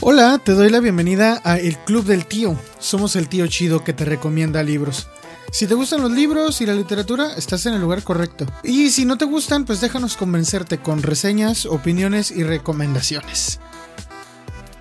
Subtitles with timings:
[0.00, 2.56] Hola, te doy la bienvenida a El Club del Tío.
[2.78, 5.08] Somos el tío chido que te recomienda libros.
[5.50, 8.46] Si te gustan los libros y la literatura, estás en el lugar correcto.
[8.62, 13.60] Y si no te gustan, pues déjanos convencerte con reseñas, opiniones y recomendaciones.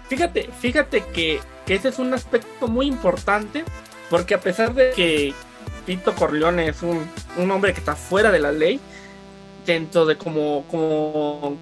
[0.10, 3.66] Fíjate, fíjate que, ese es un aspecto muy importante,
[4.10, 5.34] porque a pesar de que
[5.86, 8.80] Tito Corleone es un, un hombre que está fuera de la ley,
[9.66, 11.58] dentro de como, como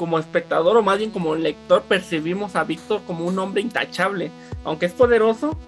[0.00, 4.30] como espectador o más bien como lector percibimos a Víctor como un hombre intachable.
[4.64, 5.58] Aunque es poderoso,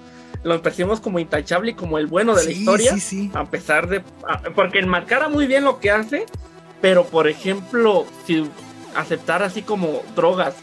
[0.43, 2.95] lo percibimos como intachable y como el bueno de la historia.
[3.35, 4.03] A pesar de...
[4.55, 6.25] porque enmarcara muy bien lo que hace,
[6.81, 8.49] pero por ejemplo, si
[8.95, 10.55] aceptar así como drogas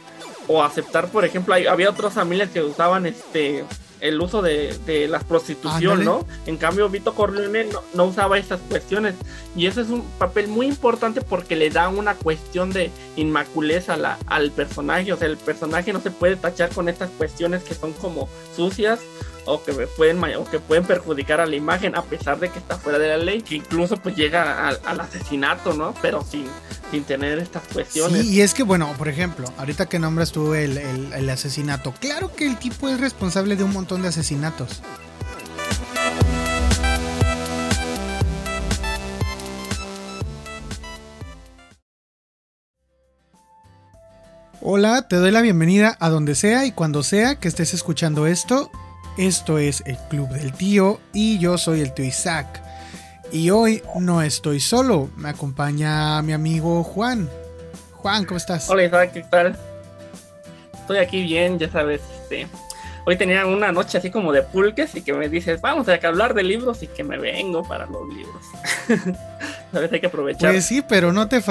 [0.48, 3.66] o aceptar, por ejemplo, había otras familias que usaban este
[4.02, 6.26] el uso de, de la prostitución, ¿no?
[6.46, 9.16] En cambio, Vito Corleone no, usaba estas cuestiones.
[9.56, 14.18] Y eso es un papel muy importante porque le da una cuestión de inmaculeza la,
[14.28, 15.12] al personaje.
[15.14, 19.00] O sea, el personaje no se puede tachar con estas cuestiones que son como sucias
[19.46, 22.78] o que pueden o que pueden perjudicar a la imagen a pesar de que está
[22.78, 25.94] fuera de la ley, que incluso pues llega al, asesinato, ¿no?
[26.02, 26.46] Pero sin,
[26.92, 28.22] sin tener estas cuestiones.
[28.22, 32.34] Sí, y es que, bueno, por ejemplo, ahorita que nombras tú el, el, asesinato, claro
[32.34, 34.82] que el tipo es responsable de un montón de asesinatos.
[44.62, 48.70] Hola, te doy la bienvenida a donde sea y cuando sea que estés escuchando esto.
[49.18, 52.62] Esto es el Club del Tío y yo soy el tío Isaac.
[53.32, 57.30] Y hoy no estoy solo, me acompaña mi amigo Juan.
[57.94, 58.70] Juan, ¿cómo estás?
[58.70, 59.58] Hola Isaac, ¿qué tal?
[60.74, 62.48] Estoy aquí bien, ya sabes, este,
[63.06, 66.34] hoy tenía una noche así como de pulques y que me dices, vamos a hablar
[66.34, 68.44] de libros y que me vengo para los libros.
[69.72, 69.92] ¿Sabes?
[69.92, 70.52] Hay que aprovechar.
[70.52, 71.44] Pues sí, pero no te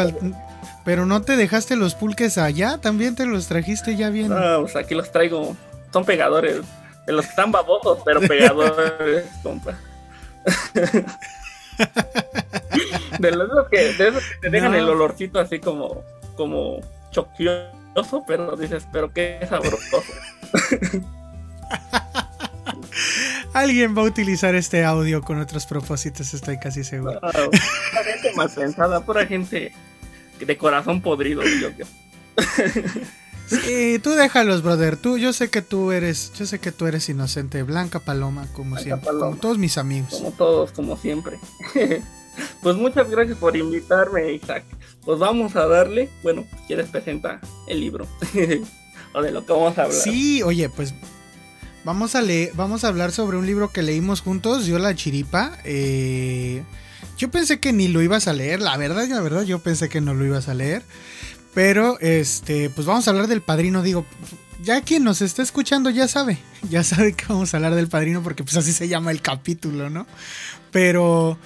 [0.84, 4.28] pero no te dejaste los pulques allá, también te los trajiste ya bien.
[4.28, 5.54] No, pues aquí los traigo,
[5.92, 6.62] son pegadores,
[7.08, 9.74] de los que están babosos, pero pegadores, compa.
[13.18, 16.04] de esos que, de esos que te dejan el olorcito así como,
[16.36, 16.80] como
[17.10, 20.02] choquioso, pero dices, pero qué sabroso.
[23.54, 27.18] Alguien va a utilizar este audio con otros propósitos, estoy casi seguro.
[28.04, 29.72] gente mal pensada, pura gente
[30.38, 31.86] de corazón podrido, yo creo.
[33.48, 34.96] Sí, tú déjalos, brother.
[34.96, 38.76] Tú, yo sé que tú eres, yo sé que tú eres inocente, Blanca Paloma, como
[38.76, 40.10] siempre, como todos mis amigos.
[40.10, 41.38] Como todos, como siempre.
[42.62, 44.64] pues muchas gracias por invitarme, Isaac.
[45.04, 48.06] Pues vamos a darle, bueno, quieres presentar el libro
[49.14, 49.98] o de lo que vamos a hablar.
[49.98, 50.92] Sí, oye, pues
[51.84, 55.58] vamos a leer, vamos a hablar sobre un libro que leímos juntos, yo la chiripa.
[55.64, 56.62] Eh,
[57.16, 60.00] yo pensé que ni lo ibas a leer, la verdad, la verdad, yo pensé que
[60.00, 60.82] no lo ibas a leer.
[61.54, 63.82] Pero, este, pues vamos a hablar del padrino.
[63.82, 64.04] Digo,
[64.62, 66.38] ya quien nos está escuchando ya sabe,
[66.68, 69.88] ya sabe que vamos a hablar del padrino porque pues así se llama el capítulo,
[69.90, 70.06] ¿no?
[70.70, 71.38] Pero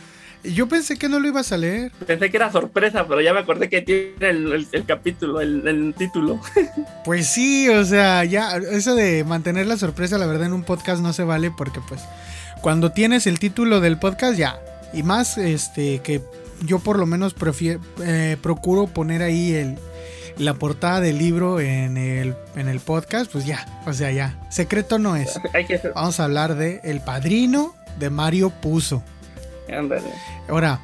[0.45, 1.93] yo pensé que no lo ibas a leer.
[2.07, 6.41] Pensé que era sorpresa, pero ya me acordé que tiene el, capítulo, el, el, título.
[7.05, 11.03] Pues sí, o sea, ya eso de mantener la sorpresa, la verdad, en un podcast
[11.03, 12.01] no se vale porque pues
[12.61, 14.59] cuando tienes el título del podcast ya.
[14.95, 16.23] Y más, este, que
[16.67, 19.79] yo por lo menos prefiero, eh, procuro poner ahí el,
[20.42, 24.38] la portada del libro en el, en el podcast, pues ya, o sea, ya.
[24.50, 25.41] Secreto no es.
[25.94, 29.03] Vamos a hablar de El Padrino de Mario Puzo.
[30.48, 30.80] Ahora,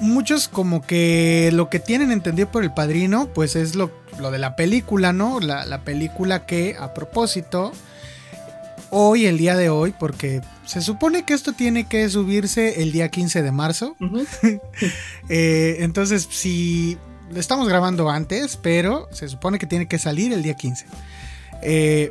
[0.00, 4.38] muchos como que lo que tienen entendido por El Padrino, pues es lo, lo de
[4.38, 5.40] la película, ¿no?
[5.40, 7.72] La, la película que, a propósito,
[8.90, 13.08] hoy, el día de hoy, porque se supone que esto tiene que subirse el día
[13.08, 13.96] 15 de marzo.
[15.30, 16.96] Eh, entonces, si
[17.34, 20.86] estamos grabando antes, pero se supone que tiene que salir el día 15.
[21.62, 22.10] Eh,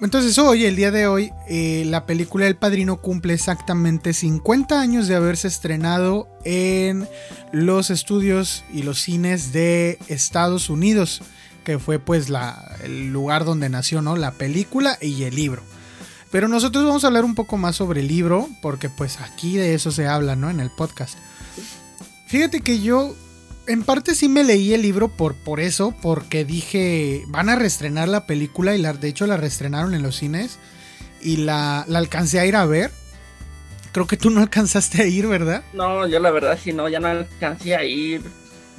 [0.00, 5.08] entonces hoy, el día de hoy, eh, la película El Padrino cumple exactamente 50 años
[5.08, 7.08] de haberse estrenado en
[7.52, 11.22] los estudios y los cines de Estados Unidos,
[11.64, 14.16] que fue pues la, el lugar donde nació ¿no?
[14.16, 15.62] la película y el libro.
[16.30, 19.74] Pero nosotros vamos a hablar un poco más sobre el libro, porque pues aquí de
[19.74, 20.50] eso se habla, ¿no?
[20.50, 21.16] En el podcast.
[22.26, 23.14] Fíjate que yo
[23.66, 28.08] en parte sí me leí el libro por, por eso, porque dije, van a reestrenar
[28.08, 30.58] la película y la, de hecho la reestrenaron en los cines
[31.20, 32.90] y la, la alcancé a ir a ver.
[33.92, 35.62] Creo que tú no alcanzaste a ir, ¿verdad?
[35.72, 38.22] No, yo la verdad sí, no, ya no alcancé a ir.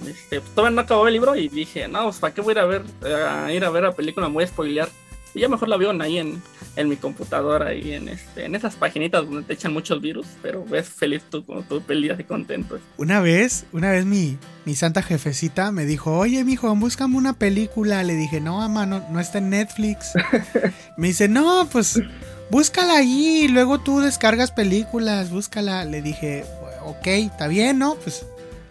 [0.07, 2.59] Este, todavía no acabó el libro y dije, no, pues, ¿para qué voy a ir
[2.59, 4.27] a ver, a ir a ver la película?
[4.27, 4.89] Me voy a spoilear
[5.33, 6.41] Y ya mejor la veo ahí en,
[6.75, 10.65] en mi computadora y en este en esas paginitas donde te echan muchos virus, pero
[10.65, 12.79] ves feliz tú con tu peleas y contento.
[12.97, 18.03] Una vez, una vez mi, mi santa jefecita me dijo, oye mijo, búscame una película.
[18.03, 20.13] Le dije, no, mamá, no, no está en Netflix.
[20.97, 22.01] me dice, no, pues
[22.49, 25.85] búscala ahí, luego tú descargas películas, búscala.
[25.85, 26.45] Le dije,
[26.83, 27.95] ok, está bien, ¿no?
[27.95, 28.25] Pues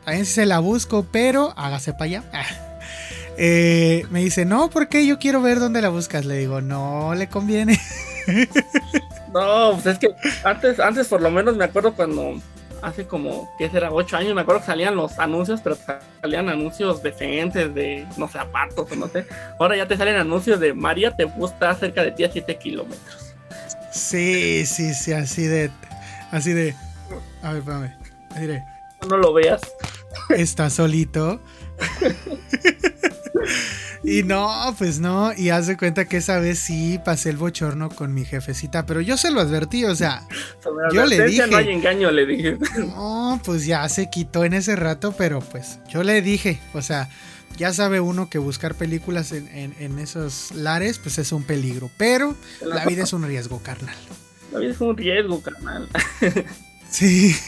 [0.05, 2.23] también si se la busco, pero hágase para allá.
[3.39, 6.25] Eh, me dice, no, porque yo quiero ver dónde la buscas.
[6.25, 7.79] Le digo, no le conviene.
[9.33, 10.09] no, pues es que
[10.45, 12.41] antes, antes por lo menos me acuerdo cuando
[12.83, 13.93] hace como, ¿qué será?
[13.93, 15.77] Ocho años, me acuerdo que salían los anuncios, pero
[16.21, 19.27] salían anuncios decentes de, no sé, zapatos o no sé.
[19.59, 23.35] Ahora ya te salen anuncios de María te gusta cerca de ti a 7 kilómetros.
[23.91, 25.71] Sí, sí, sí, así de,
[26.31, 26.75] así de,
[27.43, 27.97] a ver, espérame,
[28.31, 28.63] así de.
[29.09, 29.63] No lo veas.
[30.31, 31.41] Está solito.
[34.05, 35.33] y no, pues no.
[35.37, 39.01] Y haz de cuenta que esa vez sí pasé el bochorno con mi jefecita, pero
[39.01, 40.27] yo se lo advertí, o sea,
[40.93, 41.47] yo le dije.
[41.47, 42.59] No hay engaño, le dije.
[42.79, 47.09] No, pues ya se quitó en ese rato, pero pues yo le dije, o sea,
[47.57, 51.91] ya sabe uno que buscar películas en, esos lares, pues es un peligro.
[51.97, 53.97] Pero la vida es un riesgo, carnal.
[54.53, 55.89] La vida es un riesgo, carnal.
[56.91, 57.35] sí.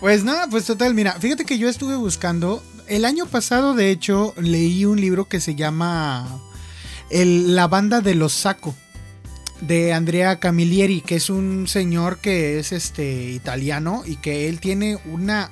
[0.00, 4.34] Pues nada, pues total, mira, fíjate que yo estuve buscando el año pasado, de hecho,
[4.36, 6.40] leí un libro que se llama
[7.10, 8.74] La banda de los Saco
[9.60, 14.98] de Andrea Camilleri, que es un señor que es este italiano y que él tiene
[15.04, 15.50] una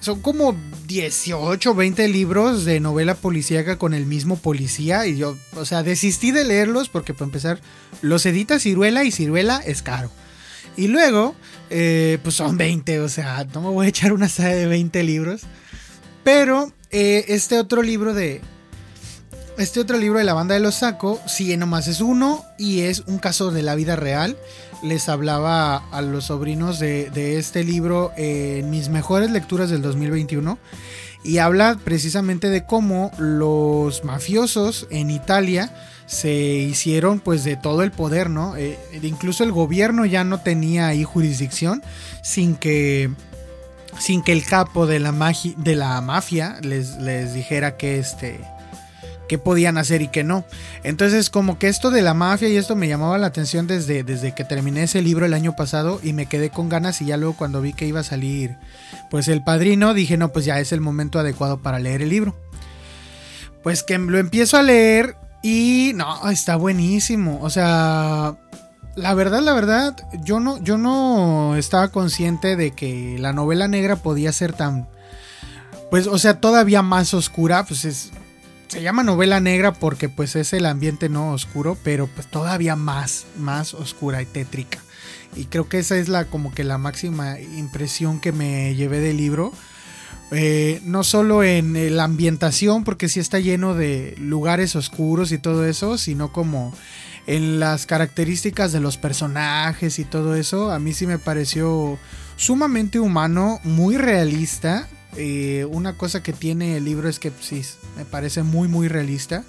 [0.00, 0.56] son como
[0.86, 6.30] 18, 20 libros de novela policíaca con el mismo policía y yo, o sea, desistí
[6.30, 7.60] de leerlos porque para empezar
[8.02, 10.10] los edita Ciruela y Ciruela es caro.
[10.76, 11.34] Y luego,
[11.70, 15.02] eh, pues son 20, o sea, no me voy a echar una saga de 20
[15.02, 15.42] libros.
[16.24, 18.40] Pero eh, este otro libro de.
[19.56, 23.00] Este otro libro de la banda de los Saco, sí, nomás es uno y es
[23.06, 24.36] un caso de la vida real.
[24.84, 30.58] Les hablaba a los sobrinos de, este libro en mis mejores lecturas del 2021
[31.24, 35.74] y habla precisamente de cómo los mafiosos en Italia
[36.06, 38.54] se hicieron pues de todo el poder, ¿no?
[38.56, 41.82] Eh, incluso el gobierno ya no tenía ahí jurisdicción
[42.22, 43.10] sin que
[43.98, 45.12] sin que el capo de la,
[45.56, 48.40] de la mafia les, les dijera que este
[49.28, 50.44] que podían hacer y que no.
[50.82, 54.34] Entonces, como que esto de la mafia y esto me llamaba la atención desde, desde
[54.34, 57.36] que terminé ese libro el año pasado y me quedé con ganas y ya luego
[57.36, 58.56] cuando vi que iba a salir
[59.10, 62.34] pues el padrino, dije, no, pues ya es el momento adecuado para leer el libro.
[63.62, 67.38] Pues que lo empiezo a leer y no, está buenísimo.
[67.42, 68.36] O sea,
[68.98, 73.96] la verdad, la verdad, yo no, yo no estaba consciente de que la novela negra
[73.96, 74.88] podía ser tan,
[75.90, 78.10] pues, o sea, todavía más oscura, pues es,
[78.66, 83.26] se llama novela negra porque pues es el ambiente no oscuro, pero pues todavía más,
[83.38, 84.78] más oscura y tétrica.
[85.36, 89.16] Y creo que esa es la, como que la máxima impresión que me llevé del
[89.16, 89.52] libro.
[90.30, 95.64] Eh, no solo en la ambientación, porque sí está lleno de lugares oscuros y todo
[95.64, 96.74] eso, sino como
[97.28, 101.98] en las características de los personajes y todo eso, a mí sí me pareció
[102.36, 104.88] sumamente humano, muy realista.
[105.14, 107.62] Eh, una cosa que tiene el libro es que sí,
[107.98, 109.44] me parece muy, muy realista.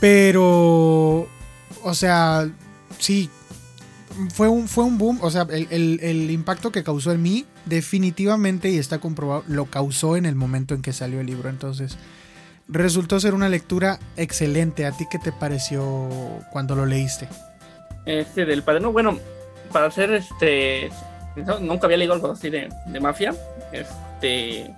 [0.00, 1.28] Pero,
[1.84, 2.50] o sea,
[2.98, 3.30] sí,
[4.34, 5.20] fue un, fue un boom.
[5.22, 10.16] O sea, el, el, impacto que causó en mí, definitivamente, y está comprobado, lo causó
[10.16, 11.48] en el momento en que salió el libro.
[11.48, 11.96] Entonces,
[12.68, 14.86] resultó ser una lectura excelente.
[14.86, 16.08] ¿A ti qué te pareció
[16.50, 17.28] cuando lo leíste?
[18.04, 19.18] Este del padrino, bueno,
[19.72, 20.90] para ser este,
[21.60, 22.68] nunca había leído algo así de,
[23.00, 23.34] mafia.
[23.72, 24.72] Este,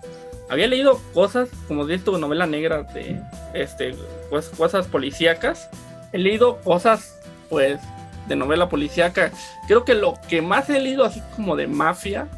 [0.49, 3.21] había leído cosas, como de tu novela negra de,
[3.55, 3.95] este,
[4.31, 5.69] pues cosas policíacas.
[6.13, 7.19] He leído cosas,
[7.51, 7.81] pues,
[8.29, 9.31] de novela policíaca.
[9.67, 12.29] Creo que lo que más he leído así como de mafia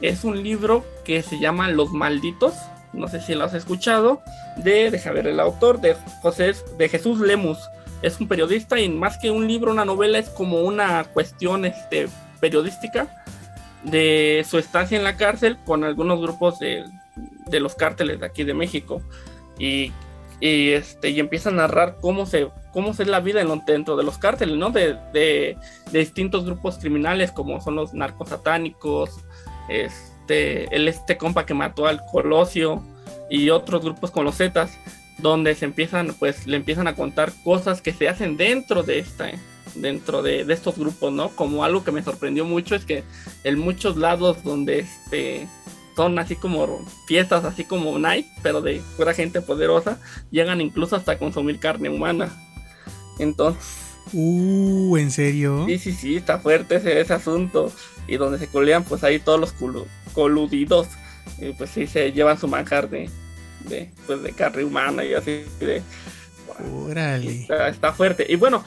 [0.00, 2.54] es un libro que se llama Los Malditos
[2.92, 4.22] no sé si lo has escuchado,
[4.56, 7.58] de, deja ver el autor, de José, de Jesús Lemus.
[8.02, 12.08] Es un periodista y más que un libro, una novela, es como una cuestión este,
[12.40, 13.24] periodística
[13.84, 16.84] de su estancia en la cárcel con algunos grupos de,
[17.60, 19.02] los cárteles de aquí de México.
[19.58, 19.92] Y,
[20.40, 24.56] este, y empieza a narrar cómo se cómo es la vida dentro de los cárteles,
[24.56, 24.70] ¿no?
[24.70, 25.58] De, de,
[25.92, 29.10] distintos grupos criminales como son los narcos satánicos,
[29.68, 32.82] es, este, el este compa que mató al Colosio
[33.28, 34.78] y otros grupos con los Zetas,
[35.18, 39.30] donde se empiezan, pues le empiezan a contar cosas que se hacen dentro de esta,
[39.74, 41.30] dentro de, estos grupos, ¿no?
[41.30, 43.02] Como algo que me sorprendió mucho es que
[43.42, 45.48] en muchos lados donde este
[45.96, 49.98] son así como fiestas, así como night, pero de pura gente poderosa,
[50.30, 52.30] llegan incluso hasta consumir carne humana.
[53.18, 53.62] Entonces.
[54.12, 55.64] Uh, ¿en serio?
[55.66, 57.70] Sí, sí, sí, está fuerte ese, ese asunto.
[58.08, 59.52] Y donde se colean, pues ahí todos los
[60.12, 60.88] coludidos.
[61.56, 63.08] Pues sí se llevan su manjar de,
[63.68, 65.82] de, pues, de carne humana y así de.
[66.72, 67.46] Órale.
[67.68, 68.26] Está, fuerte.
[68.28, 68.64] Y bueno,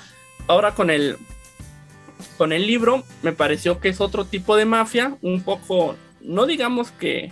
[0.48, 1.18] ahora con el.
[2.38, 6.92] Con el libro, me pareció que es otro tipo de mafia, un poco, no digamos
[6.92, 7.32] que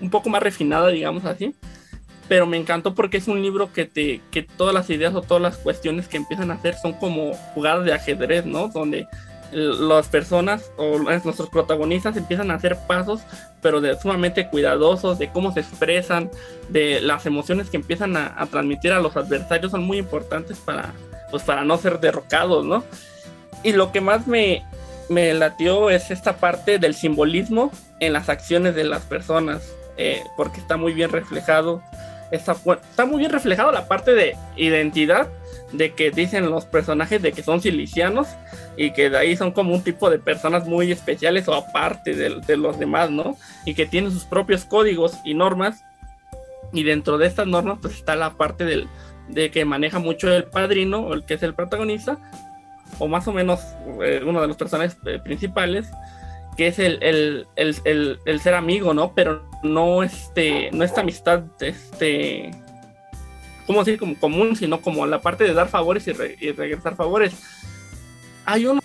[0.00, 1.54] un poco más refinada, digamos así,
[2.28, 5.42] pero me encantó porque es un libro que te que todas las ideas o todas
[5.42, 8.68] las cuestiones que empiezan a hacer son como jugadas de ajedrez, ¿no?
[8.68, 9.06] Donde
[9.52, 13.20] las personas o nuestros protagonistas empiezan a hacer pasos,
[13.62, 16.30] pero de sumamente cuidadosos, de cómo se expresan,
[16.68, 20.92] de las emociones que empiezan a, transmitir a los adversarios son muy importantes para,
[21.30, 22.84] pues, para no ser derrocados, ¿no?
[23.62, 24.64] Y lo que más me,
[25.08, 30.60] me latió es esta parte del simbolismo en las acciones de las personas, eh, porque
[30.60, 31.82] está muy bien reflejado
[32.30, 35.28] está, está muy bien reflejado la parte de identidad
[35.72, 38.28] de que dicen los personajes de que son silicianos
[38.76, 42.56] y que de ahí son como un tipo de personas muy especiales o aparte de,
[42.56, 43.36] los demás, ¿no?
[43.64, 45.84] Y que tienen sus propios códigos y normas
[46.72, 48.88] y dentro de estas normas pues está la parte del,
[49.28, 52.18] de que maneja mucho el padrino, el que es el protagonista,
[52.98, 53.60] o más o menos
[54.02, 55.88] eh, uno de los personajes eh, principales,
[56.56, 59.12] que es el, el, ser amigo, ¿no?
[59.14, 62.50] Pero no este, no esta amistad, este,
[63.68, 64.00] ¿cómo decir?
[64.00, 66.12] Como común, sino como la parte de dar favores y,
[66.52, 67.34] regresar favores.
[68.46, 68.82] Hay unos,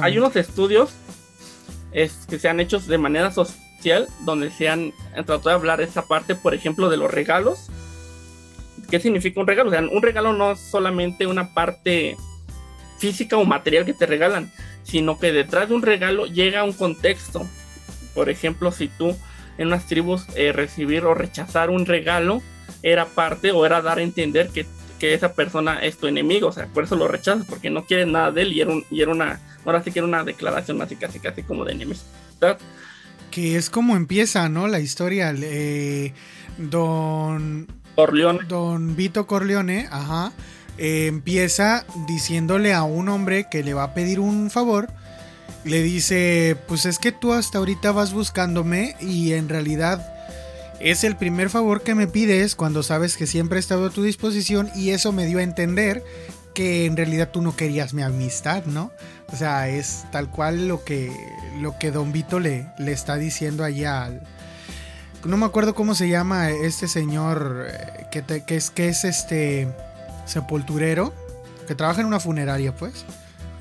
[0.00, 0.94] hay unos estudios
[1.92, 6.34] que se han hecho de manera social donde se han tratado de hablar esa parte,
[6.34, 7.68] por ejemplo, de los regalos.
[8.90, 9.68] ¿Qué significa un regalo?
[9.68, 12.16] O sea, un regalo no es solamente una parte
[12.98, 14.50] física o material que te regalan,
[14.82, 17.46] sino que detrás de un regalo llega un contexto.
[18.14, 19.14] Por ejemplo, si tú
[19.58, 22.40] en unas tribus eh, recibir o rechazar un regalo
[22.82, 24.66] era parte o era dar a entender que,
[25.04, 28.30] esa persona es tu enemigo, o sea, por eso lo rechazas, porque no quieres nada
[28.30, 31.18] de él y era, y era una, ahora sí que era una declaración así casi
[31.18, 32.56] casi como de enemistad.
[33.30, 34.66] Que es como empieza, ¿no?
[34.66, 36.14] La historia, eh,
[36.56, 37.66] don...
[37.96, 38.44] Corleone.
[38.48, 40.32] Don Vito Corleone, ajá
[40.76, 44.88] eh, empieza diciéndole a un hombre que le va a pedir un favor.
[45.64, 50.13] Le dice, pues es que tú hasta ahorita vas buscándome y en realidad
[50.80, 54.02] es el primer favor que me pides cuando sabes que siempre he estado a tu
[54.02, 56.02] disposición y eso me dio a entender
[56.54, 58.92] que en realidad tú no querías mi amistad, ¿no?
[59.32, 61.12] O sea, es tal cual lo que,
[61.60, 64.22] lo que Don Vito le, le está diciendo allá al...
[65.24, 69.68] No me acuerdo cómo se llama este señor eh, que, que es, que es este
[70.26, 71.14] sepulturero
[71.66, 73.04] que trabaja en una funeraria, pues.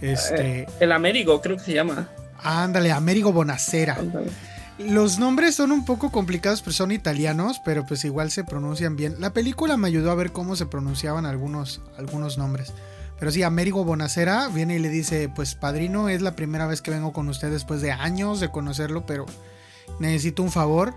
[0.01, 0.61] Este.
[0.61, 2.09] Eh, el Américo, creo que se llama.
[2.43, 3.97] Ándale, Américo Bonacera.
[4.79, 9.15] Los nombres son un poco complicados, pero son italianos, pero pues igual se pronuncian bien.
[9.19, 12.73] La película me ayudó a ver cómo se pronunciaban algunos, algunos nombres.
[13.19, 16.91] Pero sí, Américo Bonacera viene y le dice, pues padrino, es la primera vez que
[16.91, 19.25] vengo con usted después de años de conocerlo, pero
[19.99, 20.93] necesito un favor.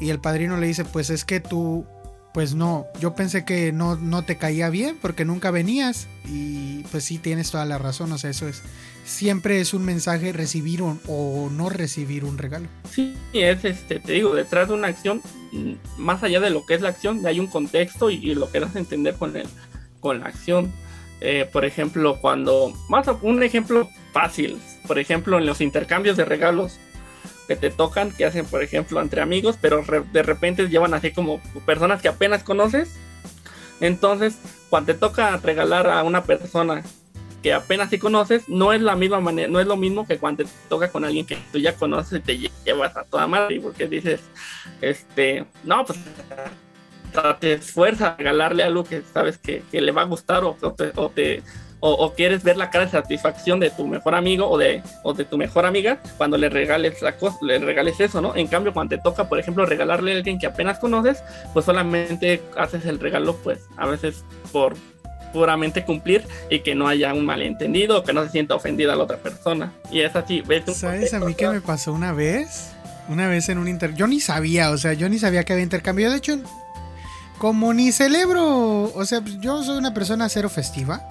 [0.00, 1.86] Y el padrino le dice, pues es que tú
[2.32, 7.04] pues no, yo pensé que no, no te caía bien porque nunca venías y pues
[7.04, 8.62] sí tienes toda la razón, o sea, eso es,
[9.04, 12.68] siempre es un mensaje recibir o no recibir un regalo.
[12.90, 15.22] Sí, es este, te digo, detrás de una acción,
[15.52, 18.60] mm, más allá de lo que es la acción, hay un contexto y, lo que
[18.60, 19.46] das a entender con, el,
[20.00, 20.72] con la acción.
[21.20, 26.78] Eh, por ejemplo, cuando, más un ejemplo fácil, por ejemplo, en los intercambios de regalos,
[27.50, 31.40] que te tocan, que hacen, por ejemplo, entre amigos, pero de repente llevan así como
[31.66, 32.94] personas que apenas conoces.
[33.80, 34.38] Entonces,
[34.68, 36.84] cuando te toca regalar a una persona
[37.42, 40.44] que apenas sí conoces, no es la misma manera, no es lo mismo que cuando
[40.44, 43.88] te toca con alguien que tú ya conoces y te llevas a toda madre, porque
[43.88, 44.20] dices,
[44.80, 45.98] este, no, pues
[47.40, 50.92] te esfuerza a regalarle algo que sabes que, le va a gustar o, o te
[50.94, 51.12] o,
[52.14, 55.38] quieres ver la cara de satisfacción de tu mejor amigo o de, o de tu
[55.38, 58.36] mejor amiga cuando le regales la cosa, le regales eso, ¿no?
[58.36, 61.22] En cambio, cuando te toca, por ejemplo, regalarle a alguien que apenas conoces,
[61.52, 64.74] pues solamente haces el regalo, pues a veces por
[65.32, 69.04] puramente cumplir y que no haya un malentendido o que no se sienta ofendida la
[69.04, 69.72] otra persona.
[69.90, 70.42] Y es así,
[70.74, 72.72] ¿Sabes a mí qué me pasó una vez?
[73.08, 73.94] Una vez en un inter...
[73.94, 76.10] Yo ni sabía, o sea, yo ni sabía que había intercambio.
[76.10, 76.38] De hecho,
[77.38, 81.08] como ni celebro, o sea, yo soy una persona cero festiva.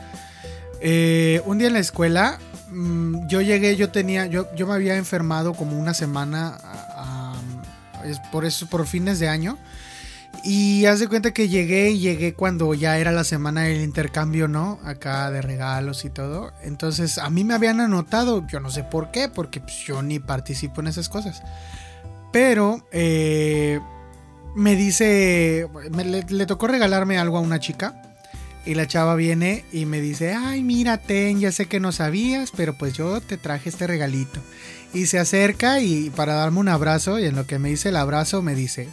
[0.81, 2.39] Eh, un día en la escuela,
[2.71, 6.57] mm, yo llegué, yo tenía, yo, yo me había enfermado como una semana,
[8.31, 9.57] por eso, por fines de año.
[10.43, 14.47] Y haz de cuenta que llegué y llegué cuando ya era la semana del intercambio,
[14.47, 14.79] ¿no?
[14.85, 16.53] Acá de regalos y todo.
[16.63, 20.19] Entonces a mí me habían anotado, yo no sé por qué, porque pues, yo ni
[20.19, 21.43] participo en esas cosas.
[22.31, 23.79] Pero eh,
[24.55, 25.67] me dice,
[26.29, 28.08] le, tocó regalarme algo a una chica.
[28.65, 32.51] Y la chava viene y me dice, ay, mira, ten, ya sé que no sabías,
[32.55, 34.39] pero pues yo te traje este regalito.
[34.93, 37.95] Y se acerca y para darme un abrazo, y en lo que me dice el
[37.95, 38.89] abrazo me dice,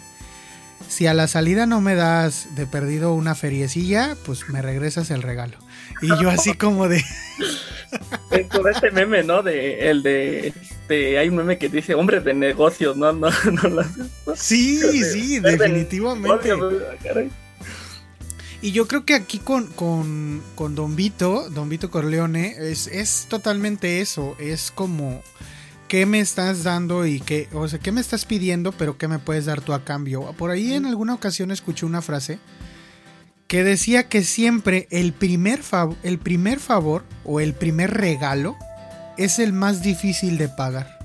[0.89, 5.23] si a la salida no me das de perdido una feriecilla, pues me regresas el
[5.23, 5.59] regalo.
[6.01, 7.03] Y yo así como de...
[8.51, 9.43] Con este meme, ¿no?
[9.43, 13.13] De el de este, hay un meme que dice hombres de negocios, ¿no?
[13.13, 13.83] no, no,
[14.35, 16.51] Sí, sí, definitivamente.
[18.67, 23.27] Y yo creo que aquí con, con, con Don Vito, Don Vito Corleone, es, es
[23.29, 24.35] totalmente eso.
[24.41, 25.23] Es como
[25.87, 29.21] qué me estás dando y qué, o sea, qué me estás pidiendo, pero qué me
[29.21, 30.33] puedes dar tú a cambio.
[30.33, 32.41] Por ahí en alguna ocasión escuché una frase
[33.47, 35.61] que decía que siempre el primer,
[36.03, 38.57] el primer favor o el primer regalo
[39.17, 40.99] es el más difícil de pagar.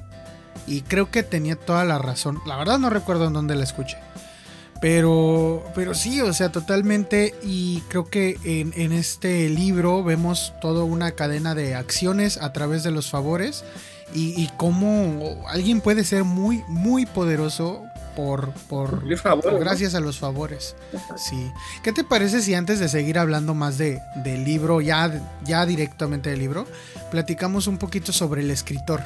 [0.66, 2.42] Y creo que tenía toda la razón.
[2.48, 3.98] La verdad no recuerdo en dónde la escuché.
[4.82, 7.36] Pero, pero sí, o sea, totalmente.
[7.44, 12.84] Y creo que en, en, este libro vemos toda una cadena de acciones a través
[12.84, 13.64] de los favores.
[14.14, 17.84] Y, y cómo alguien puede ser muy, muy poderoso
[18.16, 19.04] por, por,
[19.60, 20.76] gracias a los favores.
[21.16, 21.52] Sí.
[21.84, 25.12] ¿Qué te parece si antes de seguir hablando más de, del libro, ya,
[25.44, 26.68] ya directamente del libro,
[27.10, 29.02] platicamos un poquito sobre el escritor?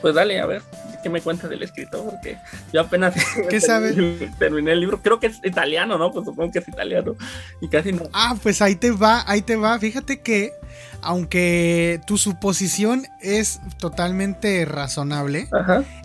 [0.00, 0.62] Pues dale, a ver,
[1.08, 2.04] ¿qué me cuentas del escritor?
[2.04, 2.36] Porque
[2.72, 3.14] yo apenas
[3.50, 3.96] ¿Qué sabes?
[4.38, 6.12] terminé el libro, creo que es italiano, ¿no?
[6.12, 7.16] Pues supongo que es italiano.
[7.60, 8.08] Y casi no.
[8.12, 9.78] Ah, pues ahí te va, ahí te va.
[9.78, 10.52] Fíjate que,
[11.00, 15.48] aunque tu suposición es totalmente razonable,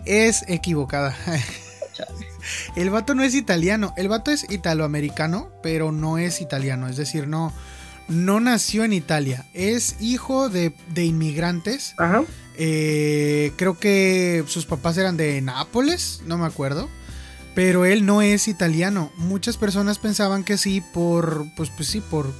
[0.06, 1.14] es equivocada.
[2.76, 7.26] El vato no es italiano, el vato es italoamericano, pero no es italiano, es decir,
[7.26, 7.54] no,
[8.08, 11.94] no nació en Italia, es hijo de, de inmigrantes.
[11.98, 12.24] Ajá.
[12.56, 16.88] Eh, creo que sus papás eran de Nápoles, no me acuerdo.
[17.54, 19.12] Pero él no es italiano.
[19.16, 22.32] Muchas personas pensaban que sí por, pues, pues sí, por,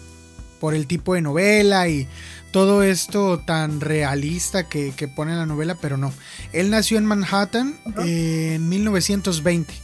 [0.58, 2.08] por el tipo de novela y
[2.50, 6.12] todo esto tan realista que, que pone la novela, pero no.
[6.52, 9.83] Él nació en Manhattan en 1920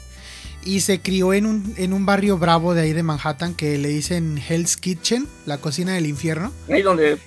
[0.64, 3.88] y se crió en un, en un barrio bravo de ahí de Manhattan que le
[3.88, 6.52] dicen Hell's Kitchen, la cocina del infierno.
[6.68, 7.18] Ahí donde,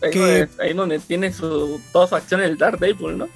[0.60, 3.30] ahí, donde, tiene su, toda su acción el Daredevil, ¿no?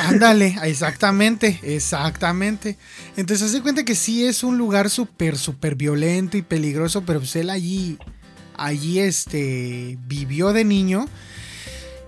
[0.00, 2.78] Ándale, exactamente, exactamente.
[3.16, 7.34] Entonces se cuenta que sí es un lugar súper, súper violento y peligroso, pero pues
[7.36, 7.98] él allí,
[8.56, 11.08] allí este, vivió de niño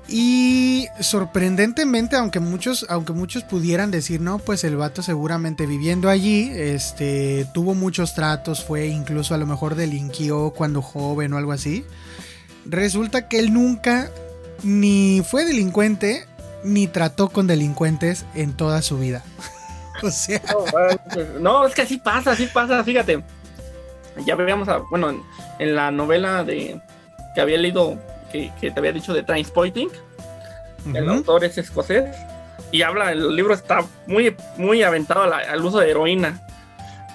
[0.07, 6.51] y sorprendentemente, aunque muchos, aunque muchos pudieran decir, no, pues el vato seguramente viviendo allí,
[6.53, 11.85] este, tuvo muchos tratos, fue incluso a lo mejor delinquió cuando joven o algo así.
[12.67, 14.11] Resulta que él nunca
[14.63, 16.27] ni fue delincuente
[16.65, 19.23] ni trató con delincuentes en toda su vida.
[20.03, 20.43] o sea.
[21.41, 23.23] No, es que así pasa, así pasa, fíjate.
[24.27, 25.25] Ya veíamos, bueno,
[25.59, 26.81] en la novela de
[27.35, 27.99] que había leído
[28.61, 29.89] que, te había dicho de Transporting.
[30.93, 32.15] El autor es escocés
[32.71, 36.41] y habla, el libro está muy, muy aventado al uso de heroína.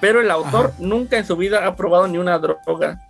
[0.02, 3.02] Pero el autor nunca en su vida ha probado ni una droga.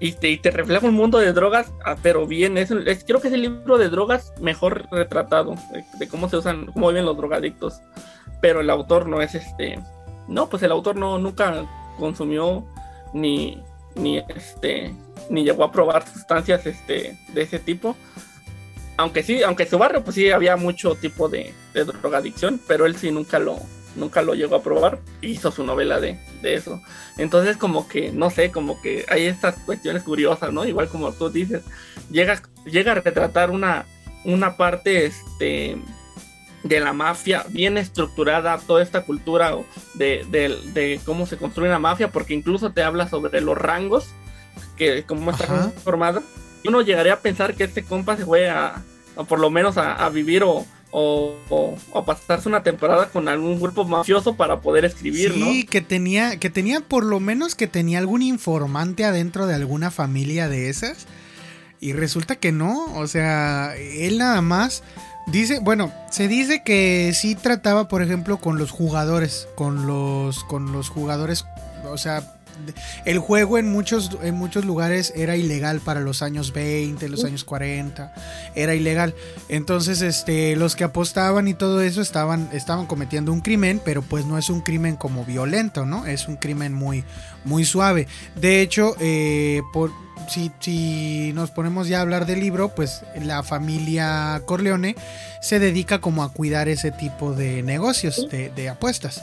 [0.00, 2.72] Y te, te refleja un mundo de drogas, ah, pero bien, es,
[3.06, 5.54] creo que es el libro de drogas mejor retratado,
[5.98, 7.80] de, cómo se usan, cómo viven los drogadictos.
[8.40, 9.78] Pero el autor no es este,
[10.26, 11.64] no, pues el autor no nunca
[12.00, 12.66] consumió
[13.12, 13.62] ni,
[13.94, 14.94] ni este
[15.30, 17.96] ni llegó a probar sustancias este, de ese tipo.
[18.96, 23.10] Aunque sí, aunque su barrio pues sí había mucho tipo de, drogadicción, pero él sí
[23.10, 23.56] nunca lo,
[23.96, 24.98] nunca lo llegó a probar.
[25.22, 26.80] Hizo su novela de, eso.
[27.16, 30.64] Entonces como que, no sé, como que hay estas cuestiones curiosas, ¿no?
[30.64, 31.62] Igual como tú dices,
[32.10, 33.86] llega, llega a retratar una,
[34.24, 35.78] una parte este,
[36.62, 39.56] de la mafia bien estructurada, toda esta cultura
[39.94, 44.08] de, de, cómo se construye una mafia, porque incluso te habla sobre los rangos
[44.76, 46.22] que como está formado,
[46.66, 48.82] uno llegaría a pensar que este compa se fue a,
[49.28, 51.34] por lo menos a, vivir o, o,
[51.90, 56.50] o, pasarse una temporada con algún grupo mafioso para poder escribir, sí, que tenía, que
[56.50, 61.06] tenía por lo menos que tenía algún informante adentro de alguna familia de esas.
[61.80, 64.84] Y resulta que no, o sea, él nada más
[65.26, 70.72] dice, bueno, se dice que sí trataba, por ejemplo, con los jugadores, con los, con
[70.72, 71.44] los jugadores,
[71.84, 72.31] o sea,
[73.04, 77.44] el juego en muchos, en muchos lugares era ilegal para los años 20, los años
[77.44, 78.12] 40,
[78.54, 79.14] era ilegal.
[79.48, 84.24] Entonces, este, los que apostaban y todo eso estaban, estaban cometiendo un crimen, pero pues
[84.24, 86.06] no es un crimen como violento, ¿no?
[86.06, 87.04] Es un crimen muy,
[87.44, 88.06] muy suave.
[88.36, 89.90] De hecho, eh, por,
[90.28, 94.96] si, si, nos ponemos ya a hablar del libro, pues la familia Corleone
[95.40, 99.22] se dedica como a cuidar ese tipo de negocios, de, de apuestas.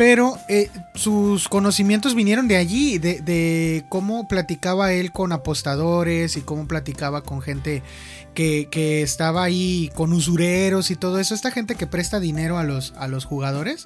[0.00, 6.66] Pero eh, sus conocimientos vinieron de allí, de, cómo platicaba él con apostadores y cómo
[6.66, 7.82] platicaba con gente
[8.32, 11.34] que, que, estaba ahí, con usureros y todo eso.
[11.34, 13.84] Esta gente que presta dinero a los, a los jugadores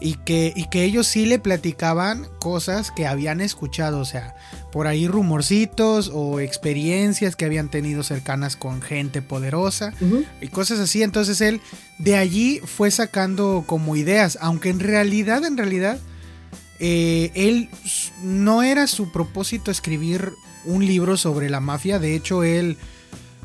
[0.00, 4.36] y que, y que ellos sí le platicaban cosas que habían escuchado, o sea,
[4.70, 10.26] por ahí rumorcitos o experiencias que habían tenido cercanas con gente poderosa uh -huh.
[10.40, 11.02] y cosas así.
[11.02, 11.60] Entonces él
[11.98, 15.98] de allí fue sacando como ideas, aunque en realidad, en realidad,
[16.78, 17.68] eh, él
[18.22, 20.32] no era su propósito escribir
[20.64, 22.76] un libro sobre la mafia, de hecho él...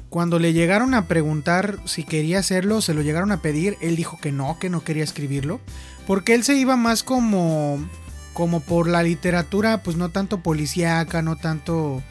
[0.09, 4.19] Cuando le llegaron a preguntar si quería hacerlo, se lo llegaron a pedir, él dijo
[4.21, 5.59] que no, que no quería escribirlo.
[6.07, 7.87] Porque él se iba más como.
[8.33, 12.03] como por la literatura, pues no tanto policíaca, no tanto.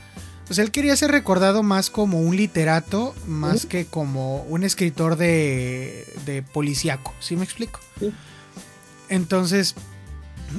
[0.47, 3.69] Pues él quería ser recordado más como un literato, más ¿Sí?
[3.69, 6.07] que como un escritor de.
[6.27, 7.15] de policíaco.
[7.21, 7.81] ¿Sí me explico?
[7.99, 8.13] Sí.
[9.09, 9.75] Entonces.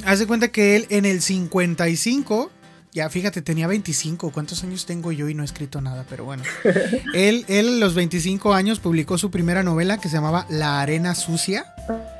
[0.06, 2.50] Hace cuenta que él en el 55.
[2.94, 4.32] Ya, fíjate, tenía 25.
[4.32, 6.06] ¿Cuántos años tengo yo y no he escrito nada?
[6.10, 6.44] Pero bueno.
[7.14, 11.16] él, él, a los 25 años, publicó su primera novela que se llamaba La Arena
[11.16, 11.66] Sucia.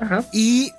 [0.00, 0.24] Ajá.
[0.32, 0.72] Y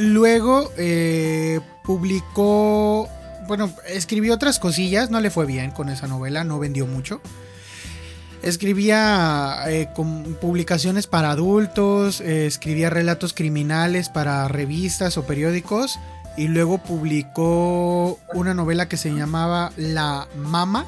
[0.00, 3.08] Luego eh, publicó,
[3.46, 7.20] bueno, escribió otras cosillas, no le fue bien con esa novela, no vendió mucho.
[8.42, 15.98] Escribía eh, con publicaciones para adultos, eh, escribía relatos criminales para revistas o periódicos
[16.38, 20.86] y luego publicó una novela que se llamaba La Mama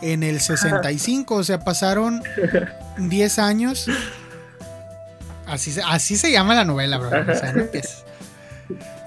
[0.00, 2.22] en el 65, o sea, pasaron
[2.96, 3.86] 10 años
[5.46, 7.08] Así se, así se llama la novela, bro.
[7.08, 8.04] O sea, no empieces.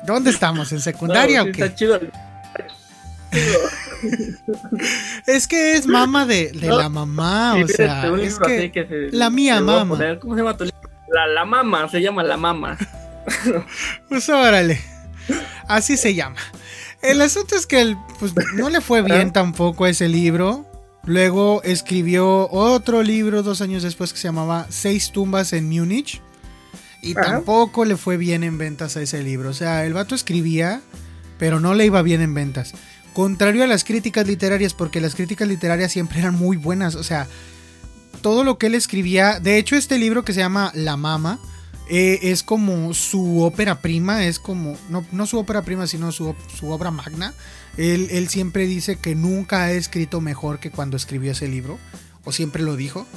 [0.06, 0.72] ¿Dónde estamos?
[0.72, 1.63] ¿En secundaria no, sí o qué?
[1.63, 2.00] Está chido.
[5.28, 6.78] es que es mama de, de No.
[6.78, 9.62] la mamá, Sí, o sea, fíjate, un es libro que, así que se- la mía
[9.62, 9.95] mama.
[9.98, 10.80] poner- ¿Cómo se llama tu libro?
[11.13, 12.78] La, la mama, se llama la mama.
[14.10, 14.82] Pues órale.
[15.67, 16.38] Así se llama.
[17.04, 20.65] El asunto es que el, pues, no le fue bien tampoco a ese libro.
[21.06, 26.22] Luego escribió otro libro dos años después que se llamaba Seis tumbas en Múnich.
[27.02, 27.22] Y Ajá.
[27.22, 29.50] tampoco le fue bien en ventas a ese libro.
[29.50, 30.82] O sea, el vato escribía,
[31.38, 32.74] pero no le iba bien en ventas.
[33.14, 36.96] Contrario a las críticas literarias, porque las críticas literarias siempre eran muy buenas.
[36.96, 37.28] O sea,
[38.22, 39.40] todo lo que él escribía.
[39.40, 41.40] De hecho, este libro que se llama La Mama.
[41.90, 46.36] eh, es como su ópera prima, es como, no, no su ópera prima, sino su,
[46.56, 47.34] su obra magna.
[47.78, 51.80] Él, él siempre dice que nunca ha escrito mejor que cuando escribió ese libro,
[52.26, 53.08] o siempre lo dijo.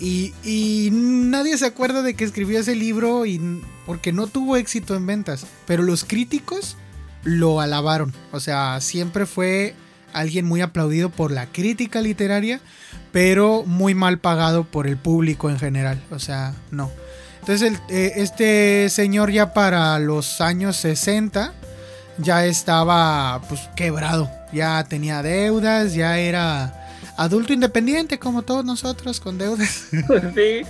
[0.00, 5.06] Y, nadie se acuerda de que escribió ese libro y, porque no tuvo éxito en
[5.06, 6.76] ventas, pero los críticos
[7.24, 8.12] lo alabaron.
[8.32, 9.74] O sea, siempre fue
[10.12, 12.60] alguien muy aplaudido por la crítica literaria,
[13.12, 16.02] pero muy mal pagado por el público en general.
[16.10, 16.90] O sea, no.
[17.40, 21.54] Entonces, eh, este señor ya para los años 60
[22.18, 26.87] ya estaba pues quebrado, ya tenía deudas, ya era
[27.18, 29.88] adulto independiente como todos nosotros con deudas.
[30.34, 30.62] sí.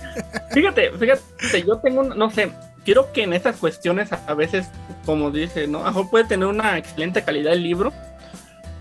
[0.51, 2.51] Fíjate, fíjate, yo tengo un, no sé,
[2.83, 4.67] quiero que en estas cuestiones a veces,
[5.05, 5.85] como dice, ¿no?
[5.85, 7.93] A puede tener una excelente calidad el libro,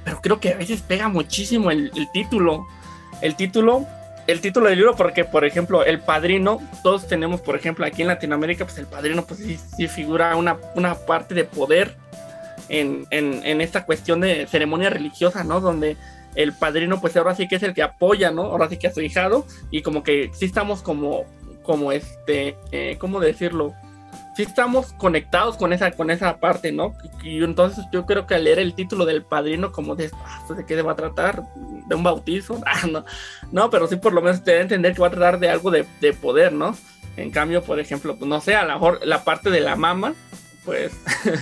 [0.02, 2.66] pero creo que a veces pega muchísimo el, título.
[3.20, 3.86] El título,
[4.26, 8.08] el título del libro, porque, por ejemplo, El Padrino, todos tenemos, por ejemplo, aquí en
[8.08, 11.96] Latinoamérica, pues el Padrino, pues sí, sí figura una, una parte de poder
[12.70, 15.60] en, en, en esta cuestión de ceremonia religiosa, ¿no?
[15.60, 15.98] Donde
[16.38, 18.42] el padrino, pues ahora sí que es el que apoya, ¿no?
[18.42, 21.24] Ahora sí que a su hijado, y como que sí estamos como,
[21.64, 23.74] como este, eh, ¿cómo decirlo?
[24.36, 26.94] Sí estamos conectados con esa, con esa parte, ¿no?
[27.24, 30.64] Y, entonces yo creo que al leer el título del padrino, como de, ah, ¿de
[30.64, 31.42] qué se va a tratar?
[31.88, 32.60] ¿De un bautizo?
[32.64, 33.04] Ah, no,
[33.50, 35.50] no, pero sí por lo menos te da a entender que va a tratar de
[35.50, 36.76] algo de, de poder, ¿no?
[37.16, 40.14] En cambio, por ejemplo, pues no sé, a lo mejor la parte de la mama,
[40.64, 40.92] pues,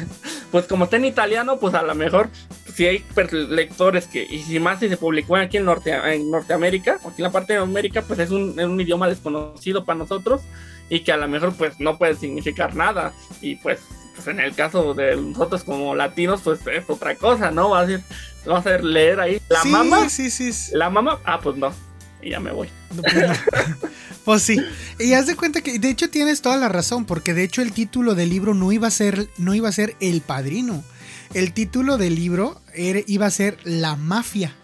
[0.50, 2.30] pues como está en italiano, pues a lo mejor
[2.76, 3.04] si hay
[3.48, 7.22] lectores que, y si más si se publicó aquí en, Norte, en Norteamérica, aquí en
[7.22, 10.42] la parte de América, pues es un, es un idioma desconocido para nosotros
[10.90, 13.14] y que a lo mejor pues no puede significar nada.
[13.40, 13.80] Y pues,
[14.14, 17.70] pues en el caso de nosotros como latinos, pues es otra cosa, ¿no?
[17.70, 18.04] Va a decir,
[18.44, 20.72] vamos a leer ahí la Sí, mamá, Sí, sí, sí.
[20.74, 21.72] la mamá, ah, pues no,
[22.20, 22.68] y ya me voy.
[22.94, 23.32] No, pues, no.
[24.26, 24.60] Pues sí.
[24.98, 27.72] Y haz de cuenta que, de hecho, tienes toda la razón, porque de hecho el
[27.72, 30.82] título del libro no iba a ser, no iba a ser El Padrino.
[31.34, 34.54] El título del libro era- iba a ser La Mafia.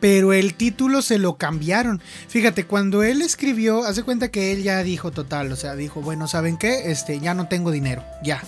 [0.00, 2.00] Pero el título se lo cambiaron.
[2.28, 6.28] Fíjate, cuando él escribió, hace cuenta que él ya dijo total, o sea, dijo, bueno,
[6.28, 6.92] ¿saben qué?
[6.92, 8.42] Este, ya no tengo dinero, ya.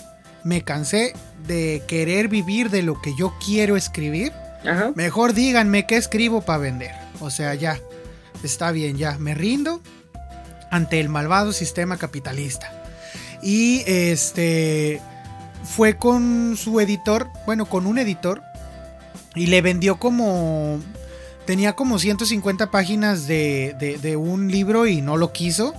[0.44, 1.12] Me cansé
[1.48, 4.32] de querer vivir de lo que yo quiero escribir.
[4.64, 4.92] Ajá.
[4.94, 6.92] Mejor díganme qué escribo para vender.
[7.18, 7.80] O sea, ya.
[8.44, 9.18] Está bien, ya.
[9.18, 9.82] Me rindo
[10.70, 12.72] ante el malvado sistema capitalista.
[13.42, 15.00] Y este.
[15.62, 18.42] Fue con su editor, bueno, con un editor,
[19.34, 20.80] y le vendió como...
[21.46, 25.74] Tenía como 150 páginas de, de, un libro y no lo quiso.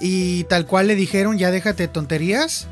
[0.00, 2.66] Y tal cual le dijeron, ya déjate tonterías,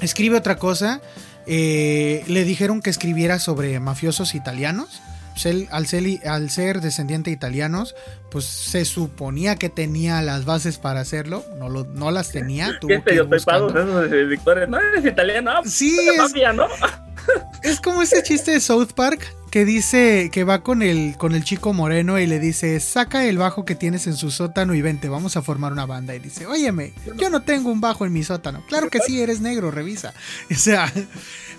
[0.00, 1.02] escribe otra cosa.
[1.46, 5.02] Eh, le dijeron que escribiera sobre mafiosos italianos.
[5.32, 7.94] Pues al, ser, al ser descendiente de italianos,
[8.30, 11.44] pues se suponía que tenía las bases para hacerlo.
[11.58, 12.78] No, lo, no las tenía.
[12.80, 15.50] Tuvo que esos No eres italiano.
[15.50, 16.66] Ah, sí, es, ¿no?
[17.62, 21.44] es como ese chiste de South Park que dice que va con el, con el
[21.44, 25.10] chico moreno y le dice, saca el bajo que tienes en su sótano y vente,
[25.10, 26.14] vamos a formar una banda.
[26.14, 28.64] Y dice, óyeme, yo no tengo un bajo en mi sótano.
[28.66, 30.14] Claro que sí, eres negro, revisa.
[30.50, 30.90] O sea,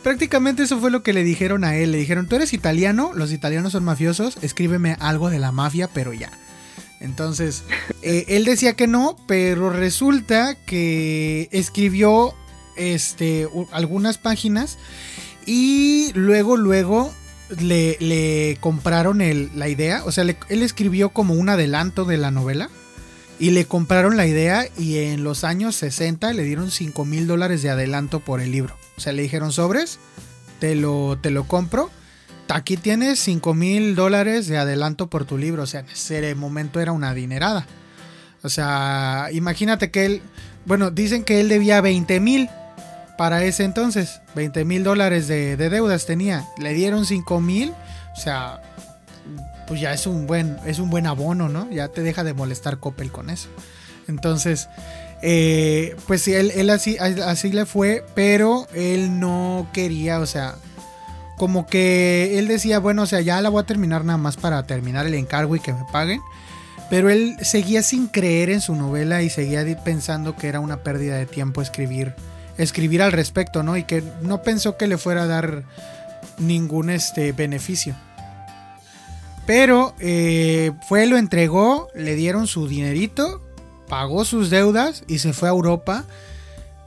[0.03, 1.91] prácticamente eso fue lo que le dijeron a él.
[1.91, 6.13] Le dijeron, tú eres italiano, los italianos son mafiosos, escríbeme algo de la mafia, pero
[6.13, 6.31] ya.
[6.99, 7.63] Entonces,
[8.01, 12.35] eh, él decía que no, pero resulta que escribió
[12.75, 14.77] este, algunas páginas
[15.45, 17.13] y luego, luego
[17.59, 19.19] le, compraron
[19.55, 22.69] la idea, o sea, él escribió como un adelanto de la novela
[23.39, 27.61] y le compraron la idea y en los años 60 le dieron 5 mil dólares
[27.61, 28.77] de adelanto por el libro.
[28.97, 29.99] O sea, le dijeron sobres,
[30.59, 31.89] te lo, te lo compro.
[32.49, 35.63] Aquí tienes 5 mil dólares de adelanto por tu libro.
[35.63, 37.65] O sea, en ese momento era una dinerada.
[38.43, 40.21] O sea, imagínate que él,
[40.65, 42.49] bueno, dicen que él debía 20 mil
[43.17, 44.21] para ese entonces.
[44.35, 46.45] 20 mil dólares de, deudas tenía.
[46.59, 47.73] Le dieron 5 mil.
[48.15, 48.61] O sea,
[49.73, 51.67] pues ya es un buen, es un buen abono, ¿no?
[51.71, 53.49] Ya te deja de molestar Coppel con eso.
[54.07, 54.69] Entonces,
[55.23, 60.57] eh, pues él, él así, así le fue, pero él no quería, o sea,
[61.39, 64.61] como que él decía, bueno, o sea, ya la voy a terminar nada más para
[64.67, 66.21] terminar el encargo y que me paguen.
[66.91, 71.15] Pero él seguía sin creer en su novela y seguía pensando que era una pérdida
[71.15, 72.13] de tiempo escribir
[72.59, 73.75] escribir al respecto, ¿no?
[73.75, 75.63] Y que no pensó que le fuera a dar
[76.37, 77.95] ningún este, beneficio.
[79.45, 83.41] Pero eh, fue, lo entregó, le dieron su dinerito,
[83.89, 86.05] pagó sus deudas y se fue a Europa.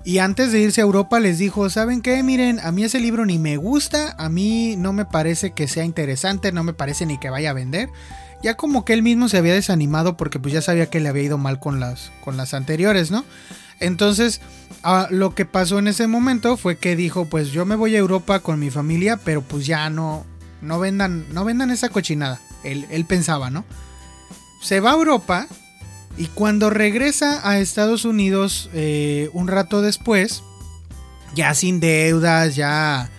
[0.04, 2.22] Y antes de irse a Europa les dijo, ¿saben qué?
[2.22, 5.84] Miren, a mí ese libro ni me gusta, a mí no me parece que sea
[5.84, 7.90] interesante, no me parece ni que vaya a vender.
[8.42, 11.24] Ya como que él mismo se había desanimado porque pues ya sabía que le había
[11.24, 13.24] ido mal con las, con las anteriores, ¿no?
[13.80, 14.40] Entonces,
[14.82, 17.98] ah, lo que pasó en ese momento fue que dijo, pues yo me voy a
[17.98, 20.24] Europa con mi familia, pero pues ya no,
[20.62, 22.40] no vendan, no vendan esa cochinada.
[22.72, 23.64] Él, él pensaba, ¿no?
[24.60, 25.46] Se va a Europa
[26.16, 30.42] y cuando regresa a Estados Unidos eh, un rato después,
[31.34, 33.10] ya sin deudas, ya,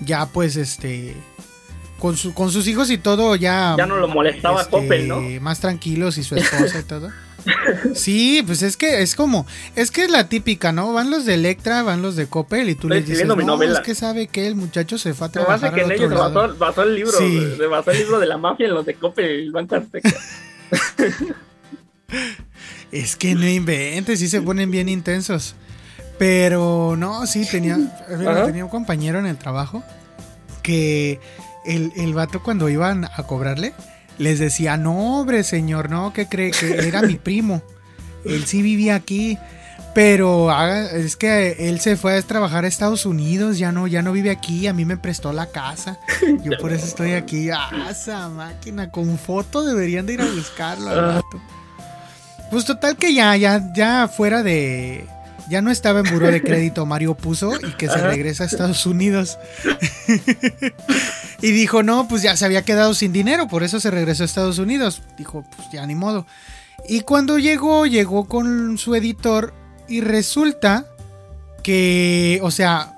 [0.00, 1.16] ya pues este,
[1.98, 3.74] con, su, con sus hijos y todo, ya...
[3.78, 5.20] Ya no lo molestaba este, ¿no?
[5.40, 7.10] Más tranquilos y su esposa y todo.
[7.94, 10.92] Sí, pues es que es como, es que es la típica, ¿no?
[10.92, 13.94] Van los de Electra, van los de Coppel y tú le dices, no, es que
[13.94, 17.12] sabe que el muchacho se fue a trabajar que en ellos se basó, el libro,
[17.12, 19.76] se basó el libro de la mafia en los de Coppel y Banco
[22.92, 25.54] es que no inventes, sí se ponen bien intensos.
[26.18, 27.76] Pero no, sí, tenía,
[28.46, 29.82] tenía un compañero en el trabajo
[30.62, 31.18] que
[31.66, 33.74] el, el vato cuando iban a cobrarle
[34.18, 37.62] les decía, no, hombre, señor, no, que cree que era mi primo.
[38.24, 39.38] Él sí vivía aquí.
[39.94, 40.50] Pero
[40.92, 44.30] es que él se fue a trabajar a Estados Unidos, ya no, ya no vive
[44.30, 46.00] aquí, a mí me prestó la casa.
[46.42, 47.48] Yo por eso estoy aquí.
[47.50, 51.40] Ah, esa máquina, con foto deberían de ir a buscarlo al rato.
[52.50, 55.06] Pues total que ya, ya, ya fuera de,
[55.48, 58.86] ya no estaba en buró de crédito Mario Puso y que se regresa a Estados
[58.86, 59.38] Unidos.
[61.44, 64.24] y dijo, no, pues ya se había quedado sin dinero, por eso se regresó a
[64.24, 65.02] Estados Unidos.
[65.18, 66.26] Dijo, pues ya ni modo.
[66.88, 69.52] Y cuando llegó, llegó con su editor
[69.86, 70.86] y resulta
[71.62, 72.94] que, o sea,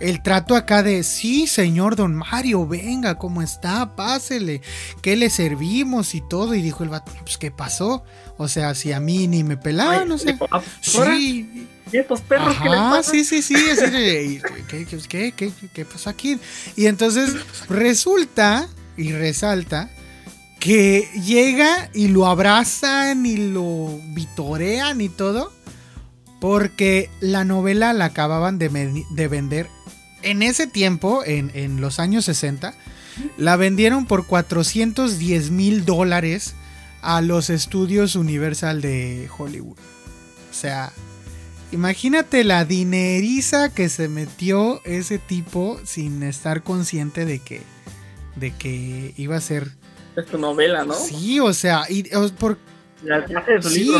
[0.00, 3.94] el trato acá de, sí, señor don Mario, venga, ¿cómo está?
[3.94, 4.62] Pásele,
[5.02, 6.54] ¿qué le servimos y todo?
[6.54, 8.04] Y dijo el vato, pues, ¿qué pasó?
[8.38, 10.38] O sea, si a mí ni me pelaban, no sé.
[10.50, 13.54] Ah, sí, ¿Y estos perros que les sí, sí, sí.
[13.54, 16.38] Así de, ¿qué, qué, qué, qué, pasa aquí?
[16.74, 17.34] Y entonces
[17.68, 19.90] resulta y resalta
[20.58, 25.52] que llega y lo abrazan y lo vitorean y todo.
[26.40, 29.68] Porque la novela la acababan de, de vender
[30.22, 32.74] en ese tiempo, en, en, los años 60.
[33.36, 36.54] La vendieron por 410 mil dólares
[37.00, 39.78] a los estudios Universal de Hollywood.
[40.50, 40.92] O sea,
[41.72, 47.62] Imagínate la dineriza que se metió ese tipo sin estar consciente de que,
[48.36, 49.68] de que iba a ser...
[50.14, 50.92] Es tu novela, ¿no?
[50.92, 52.04] Sí, o sea, y,
[52.38, 52.58] por,
[53.62, 53.90] sí,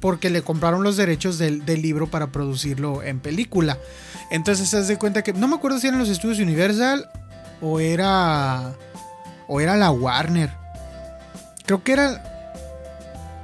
[0.00, 3.78] porque le compraron los derechos del, libro para producirlo en película.
[4.30, 7.08] Entonces se hace cuenta que no me acuerdo si eran los estudios Universal
[7.60, 8.74] o era
[9.46, 10.50] o era la Warner.
[11.66, 12.30] Creo que era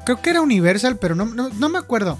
[0.07, 2.17] creo que era Universal, pero no, no, me acuerdo.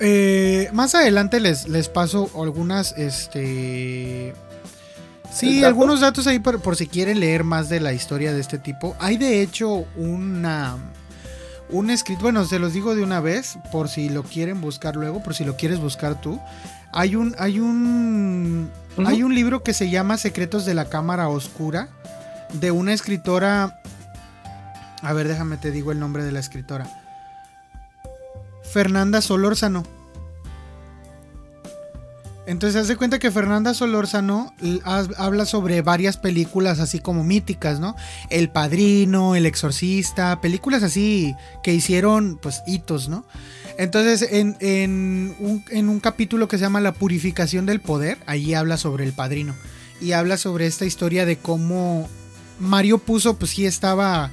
[0.00, 4.34] Eh, más adelante les, les paso algunas este
[5.32, 8.58] Sí, algunos datos ahí por, por, si quieren leer más de la historia de este
[8.58, 8.96] tipo.
[8.98, 10.76] Hay de hecho una
[11.72, 15.22] un escrito, bueno, se los digo de una vez, por si lo quieren buscar luego,
[15.22, 16.40] por si lo quieres buscar tú.
[16.92, 18.70] Hay un, hay un,
[19.06, 21.88] hay un libro que se llama Secretos de la Cámara Oscura,
[22.54, 23.80] de una escritora,
[25.02, 26.88] a ver, déjame te digo el nombre de la escritora.
[28.72, 29.84] Fernanda Solórzano.
[32.46, 34.52] Entonces, hace cuenta que Fernanda Solórzano
[35.16, 37.94] habla sobre varias películas así como míticas, ¿no?
[38.28, 43.24] El Padrino, El Exorcista, películas así que hicieron, pues, hitos, ¿no?
[43.78, 44.56] Entonces, en,
[45.38, 49.12] un, en un capítulo que se llama La Purificación del Poder, allí habla sobre el
[49.12, 49.54] Padrino.
[50.00, 52.08] Y habla sobre esta historia de cómo
[52.58, 54.30] Mario Puzo, pues sí estaba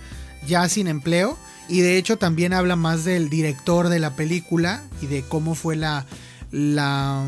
[0.47, 1.37] ya sin empleo.
[1.69, 5.75] Y de hecho también habla más del director de la película y de cómo fue
[5.75, 6.05] la
[6.51, 7.23] la,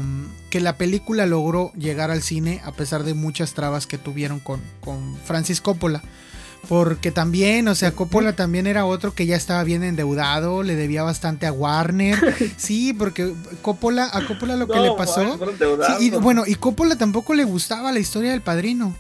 [0.50, 4.62] que la película logró llegar al cine a pesar de muchas trabas que tuvieron con,
[4.82, 6.02] con Francis Coppola.
[6.68, 11.04] Porque también, o sea, Coppola también era otro que ya estaba bien endeudado, le debía
[11.04, 12.20] bastante a Warner.
[12.58, 15.40] Sí, porque Coppola, a Coppola lo que le pasó.
[16.02, 18.94] y, bueno, y Coppola tampoco le gustaba la historia del padrino.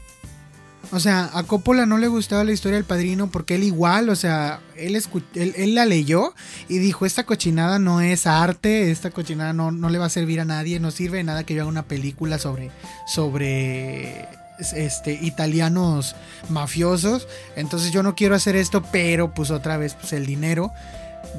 [0.92, 4.16] O sea, a Coppola no le gustaba la historia del padrino porque él igual, o
[4.16, 5.00] sea, él,
[5.36, 6.34] él, la leyó
[6.68, 10.40] y dijo, esta cochinada no es arte, esta cochinada no, no, le va a servir
[10.40, 12.72] a nadie, no sirve de nada que yo haga una película sobre,
[13.06, 14.28] sobre
[14.76, 16.16] este, italianos
[16.50, 17.28] mafiosos.
[17.56, 20.72] Entonces yo no quiero hacer esto, pero pues otra vez, pues el dinero.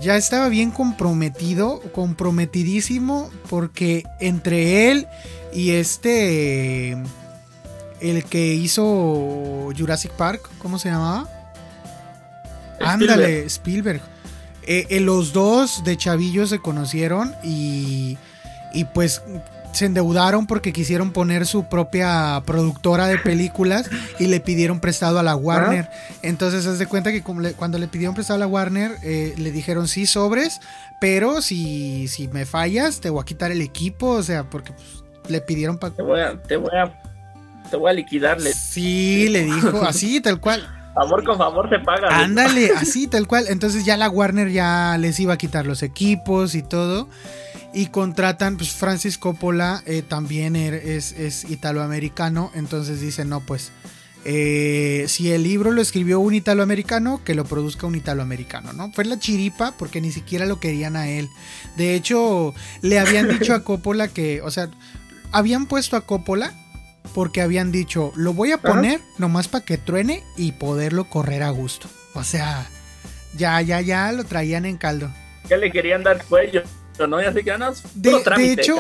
[0.01, 5.09] Ya estaba bien comprometido, comprometidísimo, porque entre él
[5.53, 6.97] y este
[8.01, 11.29] el que hizo Jurassic Park, ¿cómo se llamaba?
[12.81, 14.01] Ándale, Spielberg.
[14.63, 18.19] Eh, eh, los dos de chavillos se conocieron y,
[18.73, 19.23] y pues
[19.73, 25.23] se endeudaron porque quisieron poner su propia productora de películas y le pidieron prestado a
[25.23, 25.89] la Warner.
[26.23, 29.89] Entonces, haz de cuenta que cuando le pidieron prestado a la Warner, eh, le dijeron
[29.89, 30.61] sí, sobres,
[31.01, 35.31] pero si, si me fallas, te voy a quitar el equipo, o sea, porque pues,
[35.31, 35.95] le pidieron para...
[35.95, 36.93] Te voy a, te voy a
[37.71, 38.53] te voy a liquidarle.
[38.53, 40.69] Sí, le dijo, así, tal cual.
[40.95, 42.25] Favor con favor se paga.
[42.25, 43.47] Ándale, así, tal cual.
[43.49, 47.09] Entonces ya la Warner ya les iba a quitar los equipos y todo.
[47.73, 52.51] Y contratan, pues Francis Coppola eh, también er, es, es italoamericano.
[52.55, 53.71] Entonces dicen, no, pues
[54.25, 58.93] eh, si el libro lo escribió un italoamericano, que lo produzca un italoamericano, ¿no?
[58.93, 61.29] Fue la chiripa porque ni siquiera lo querían a él.
[61.77, 64.69] De hecho, le habían dicho a Coppola que, o sea,
[65.33, 66.53] habían puesto a Coppola
[67.15, 71.51] porque habían dicho, lo voy a poner nomás para que truene y poderlo correr a
[71.51, 71.89] gusto.
[72.15, 72.67] O sea,
[73.37, 75.11] ya, ya, ya lo traían en caldo.
[75.49, 76.63] Ya le querían dar cuello.
[77.09, 77.21] ¿no?
[77.21, 78.77] Y así que, no, de, hecho,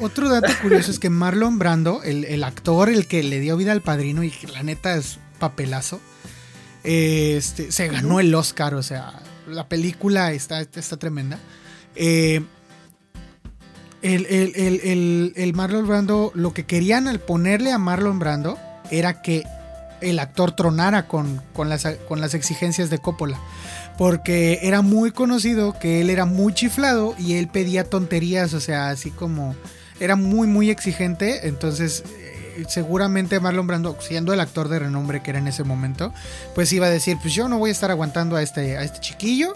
[0.00, 3.82] otro dato curioso es que Marlon Brando, el, actor, el que le dio vida al
[3.82, 6.00] padrino y que la neta es papelazo,
[6.84, 9.12] este, se ganó el Oscar, o sea,
[9.46, 11.38] la película está, está tremenda.
[11.96, 12.42] Eh,
[14.02, 18.58] el, Marlon Brando, lo que querían al ponerle a Marlon Brando
[18.90, 19.44] era que
[20.00, 23.38] el actor tronara con, con, las, con las exigencias de Coppola.
[23.98, 28.88] Porque era muy conocido que él era muy chiflado y él pedía tonterías, o sea,
[28.88, 29.54] así como
[29.98, 31.46] era muy, muy exigente.
[31.46, 36.14] Entonces, eh, seguramente Marlon Brando, siendo el actor de renombre que era en ese momento,
[36.54, 39.00] pues iba a decir: Pues yo no voy a estar aguantando a este, a este
[39.00, 39.52] chiquillo.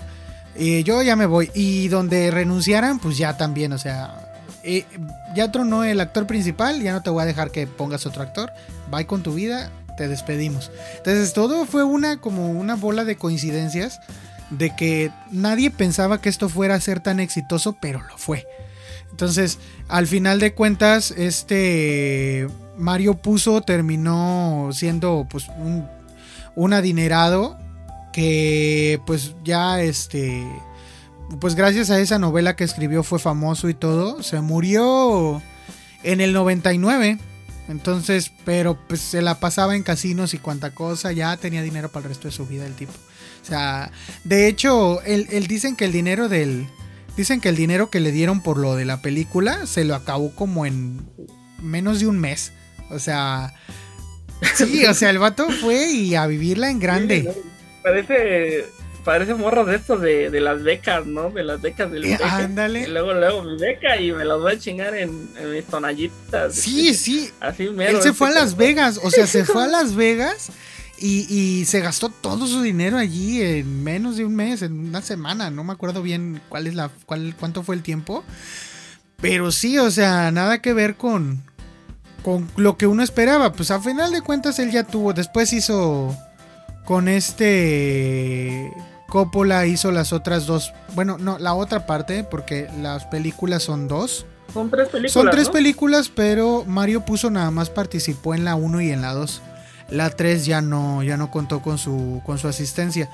[0.56, 1.50] Y yo ya me voy.
[1.54, 4.23] Y donde renunciaran, pues ya también, o sea,
[4.64, 4.86] eh,
[5.34, 8.52] ya tronó el actor principal, ya no te voy a dejar que pongas otro actor,
[8.90, 10.70] bye con tu vida, te despedimos.
[10.96, 14.00] Entonces todo fue una como una bola de coincidencias
[14.50, 18.46] de que nadie pensaba que esto fuera a ser tan exitoso, pero lo fue.
[19.10, 25.46] Entonces, al final de cuentas, este Mario Puzo terminó siendo pues
[26.56, 27.58] un adinerado
[28.12, 30.46] que pues ya este
[31.40, 34.22] pues gracias a esa novela que escribió fue famoso y todo.
[34.22, 35.42] Se murió
[36.02, 37.18] en el 99.
[37.68, 42.04] Entonces, pero pues se la pasaba en casinos y cuanta cosa, ya tenía dinero para
[42.04, 42.92] el resto de su vida el tipo.
[42.92, 43.90] O sea,
[44.24, 46.66] de hecho, él, dicen que el dinero del...
[47.16, 50.34] Dicen que el dinero que le dieron por lo de la película se lo acabó
[50.34, 51.08] como en
[51.62, 52.52] menos de un mes.
[52.90, 53.54] O sea,
[54.54, 57.32] sí, o sea, el vato fue y a vivirla en grande.
[57.82, 58.64] parece
[59.04, 61.30] parece morro de esto de, de, las becas, ¿no?
[61.30, 62.82] De las becas del eh, Ándale.
[62.82, 66.54] Y luego, luego mi beca y me las voy a chingar en, en mis tonallitas.
[66.54, 67.30] Sí, sí.
[67.40, 67.98] Así mero.
[67.98, 70.50] Él se fue a Las Vegas, o sea, se fue a Las Vegas
[70.98, 75.02] y, y, se gastó todo su dinero allí en menos de un mes, en una
[75.02, 75.50] semana.
[75.50, 78.24] No me acuerdo bien cuál es la, cuál, cuánto fue el tiempo.
[79.20, 81.42] Pero sí, o sea, nada que ver con,
[82.22, 83.52] con lo que uno esperaba.
[83.52, 85.12] Pues a final de cuentas él ya tuvo.
[85.12, 86.16] Después hizo
[86.84, 88.70] con este
[89.14, 90.72] Coppola hizo las otras dos.
[90.96, 94.26] Bueno, no, la otra parte, porque las películas son dos.
[94.52, 95.12] Son tres películas.
[95.12, 99.12] Son tres películas, pero Mario puso nada más participó en la 1 y en la
[99.12, 99.40] 2.
[99.90, 103.08] La 3 ya no, ya no contó con su, con su asistencia.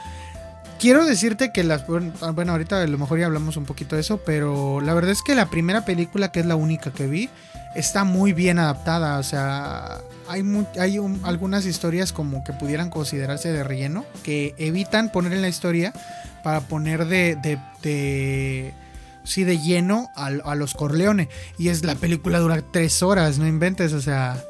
[0.78, 1.86] Quiero decirte que las.
[1.86, 5.20] Bueno, ahorita a lo mejor ya hablamos un poquito de eso, pero la verdad es
[5.20, 7.28] que la primera película, que es la única que vi,
[7.74, 9.18] está muy bien adaptada.
[9.18, 9.98] O sea,
[10.28, 10.42] hay,
[10.78, 15.92] hay algunas historias como que pudieran considerarse de relleno, que evitan poner en la historia
[16.42, 17.36] para poner de.
[17.82, 18.74] de,
[19.24, 21.28] sí, de lleno a, a los Corleone.
[21.58, 24.42] Y es la película dura tres horas, no inventes, o sea.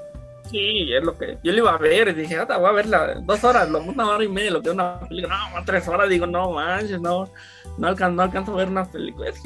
[0.50, 3.14] Sí, es lo que yo le iba a ver y dije, ah, voy a verla
[3.22, 6.50] dos horas, una hora y media, lo que una película, no, tres horas, digo, no
[6.50, 7.30] manches, no,
[7.78, 9.40] no alcanzo, a ver una película, es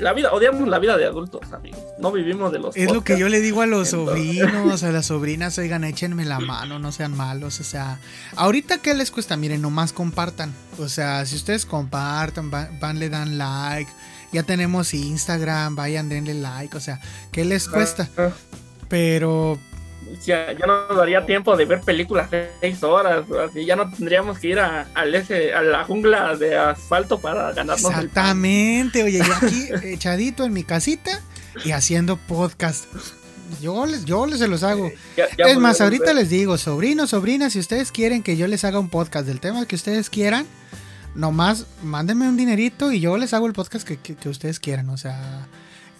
[0.00, 3.18] la vida, odiamos la vida de adultos, amigos, no vivimos de los Es lo que
[3.18, 7.16] yo le digo a los sobrinos, a las sobrinas, oigan, échenme la mano, no sean
[7.16, 8.00] malos, o sea,
[8.36, 13.38] ahorita qué les cuesta, miren, nomás compartan, o sea, si ustedes compartan, van, le dan
[13.38, 13.90] like,
[14.32, 17.00] ya tenemos Instagram, vayan, denle like, o sea,
[17.32, 18.08] ¿qué les cuesta?
[18.88, 19.58] Pero
[20.24, 23.90] ya, ya no nos daría tiempo de ver películas de seis horas, así ya no
[23.90, 27.90] tendríamos que ir a, ese, a la jungla de asfalto para ganarnos.
[27.90, 31.20] Exactamente, oye, yo aquí echadito en mi casita
[31.64, 32.86] y haciendo podcast.
[33.62, 34.90] Yo les, yo les se los hago.
[35.16, 38.90] es más, ahorita les digo, sobrinos, sobrinas, si ustedes quieren que yo les haga un
[38.90, 40.46] podcast del tema que ustedes quieran,
[41.14, 44.90] nomás mándenme un dinerito y yo les hago el podcast que, que ustedes quieran.
[44.90, 45.48] O sea,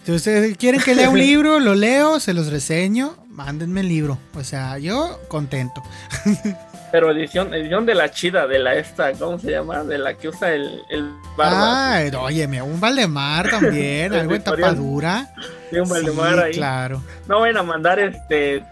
[0.09, 4.17] si ustedes quieren que lea un libro, lo leo, se los reseño, mándenme el libro.
[4.33, 5.83] O sea, yo contento.
[6.91, 9.83] Pero edición, edición de la chida, de la esta, ¿cómo se llama?
[9.83, 11.97] De la que usa el, el barba.
[11.97, 15.31] Ah, óyeme, un Valdemar también, algo de tapadura.
[15.69, 16.53] Sí, un Valdemar ahí.
[16.53, 17.03] Claro.
[17.27, 18.63] No vayan a mandar este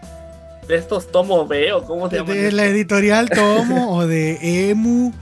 [0.66, 2.34] de estos Tomo B o cómo se llama.
[2.34, 5.12] De la editorial Tomo o de Emu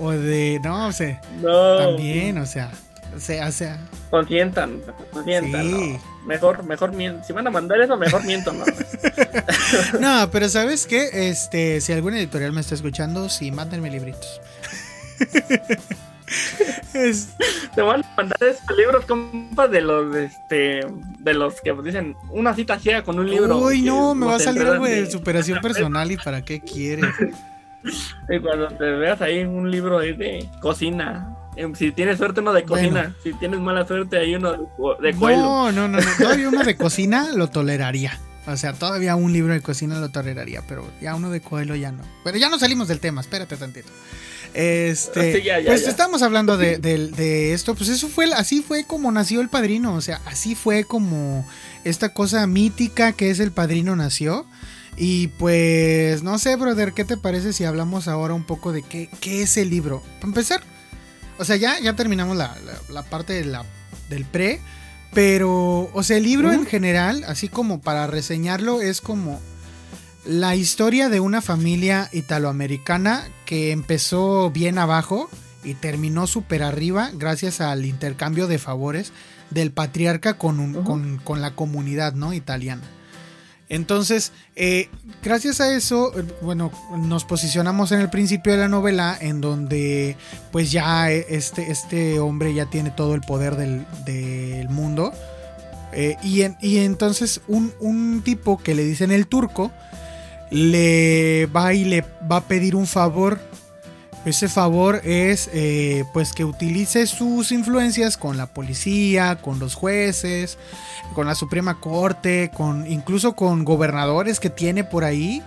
[0.00, 0.60] o de.
[0.64, 1.20] No, o sea.
[1.42, 1.76] No.
[1.76, 2.70] También, o sea.
[3.14, 3.78] O sea, o sea.
[4.10, 4.80] Consientan,
[5.12, 6.00] consientan.
[6.26, 7.24] Mejor, mejor miento.
[7.24, 8.64] Si van a mandar eso, mejor miento, ¿no?
[10.00, 11.28] no, pero ¿sabes qué?
[11.30, 14.40] Este, si alguna editorial me está escuchando, sí, mándenme libritos.
[17.74, 20.80] Te van a mandar estos libros, compa, de los, este,
[21.18, 23.58] de los que dicen una cita ciega con un libro.
[23.58, 27.06] Uy, no, me va a salir algo de superación personal y para qué quieres.
[28.28, 31.37] Y cuando te veas ahí un libro de cocina,
[31.74, 33.16] si tienes suerte, uno de cocina.
[33.22, 34.52] Si tienes mala suerte, hay uno
[35.00, 35.42] de cuelo.
[35.42, 38.18] No, no, no, Todavía uno de cocina lo toleraría.
[38.46, 41.92] O sea, todavía un libro de cocina lo toleraría, pero ya uno de cuelo ya
[41.92, 42.02] no.
[42.24, 43.88] Pero ya no salimos del tema, espérate tantito.
[44.54, 49.50] Este, pues estamos hablando de, de, esto, pues eso fue, así fue como nació el
[49.50, 51.46] padrino, o sea, así fue como
[51.84, 54.46] esta cosa mítica que es el padrino nació.
[54.96, 59.08] Y pues, no sé, brother, ¿qué te parece si hablamos ahora un poco de qué,
[59.20, 60.02] qué es el libro?
[60.16, 60.62] Para empezar,
[61.38, 62.54] o sea, ya, ya terminamos la,
[63.10, 63.64] parte de la,
[64.08, 64.60] del pre.
[65.14, 69.40] Pero, o sea, el libro en general, así como para reseñarlo, es como
[70.26, 75.30] la historia de una familia italoamericana que empezó bien abajo
[75.64, 79.12] y terminó súper arriba gracias al intercambio de favores
[79.50, 82.34] del patriarca con, con, con la comunidad ¿no?
[82.34, 82.82] italiana.
[83.68, 84.88] Entonces, eh,
[85.22, 90.16] gracias a eso, eh, bueno, nos posicionamos en el principio de la novela en donde
[90.52, 95.12] pues ya eh, este, este hombre ya tiene todo el poder del, mundo.
[96.22, 99.70] y, y, entonces un, un, tipo que le dicen el turco
[100.50, 103.38] le va y le va a pedir un favor
[104.28, 110.58] ese favor es eh, pues que utilice sus influencias con la policía, con los jueces,
[111.14, 115.42] con la Suprema Corte, con incluso con gobernadores que tiene por ahí,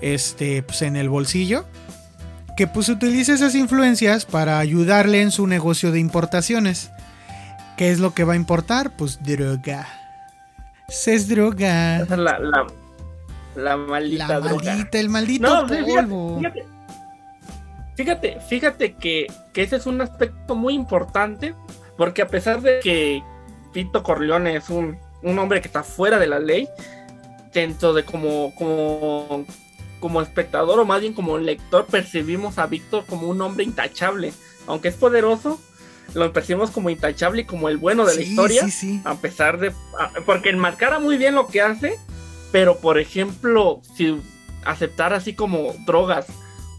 [0.00, 1.66] este, pues en el bolsillo,
[2.56, 6.90] que pues utilice esas influencias para ayudarle en su negocio de importaciones.
[7.76, 8.96] ¿Qué es lo que va a importar?
[8.96, 9.86] Pues droga.
[10.88, 12.04] Se es droga.
[12.08, 12.66] La, la,
[13.56, 16.38] la maldita la maldita, el maldito polvo.
[16.38, 16.73] Fíjate, fíjate
[18.94, 21.54] que, ese es un aspecto muy importante,
[21.96, 23.22] porque a pesar de que
[23.72, 26.68] Pito Corleone es un, hombre que está fuera de la ley,
[27.52, 29.44] dentro de como, como,
[30.00, 34.32] como espectador o más bien como lector percibimos a Víctor como un hombre intachable,
[34.66, 35.60] aunque es poderoso,
[36.12, 38.66] lo percibimos como intachable y como el bueno de la historia.
[39.04, 39.72] A pesar de.
[40.26, 41.98] porque enmascara muy bien lo que hace.
[42.52, 44.20] Pero, por ejemplo, si
[44.64, 46.26] aceptar así como drogas.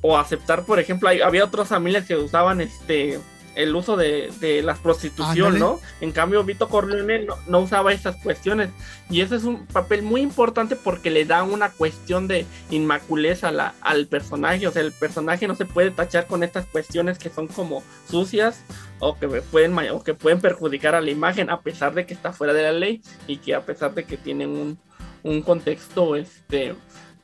[0.01, 3.19] O aceptar, por ejemplo, había otras familias que usaban este
[3.55, 5.79] el uso de, de la prostitución, ¿no?
[6.01, 8.69] En cambio, Vito Corleone no, usaba esas cuestiones.
[9.09, 13.73] Y ese es un papel muy importante porque le da una cuestión de inmaculeza la,
[13.81, 14.67] al personaje.
[14.67, 18.61] O sea, el personaje no se puede tachar con estas cuestiones que son como sucias
[18.99, 22.33] o que pueden, o que pueden perjudicar a la imagen a pesar de que está
[22.33, 24.77] fuera de la ley y que a pesar de que tienen un,
[25.23, 26.75] un contexto este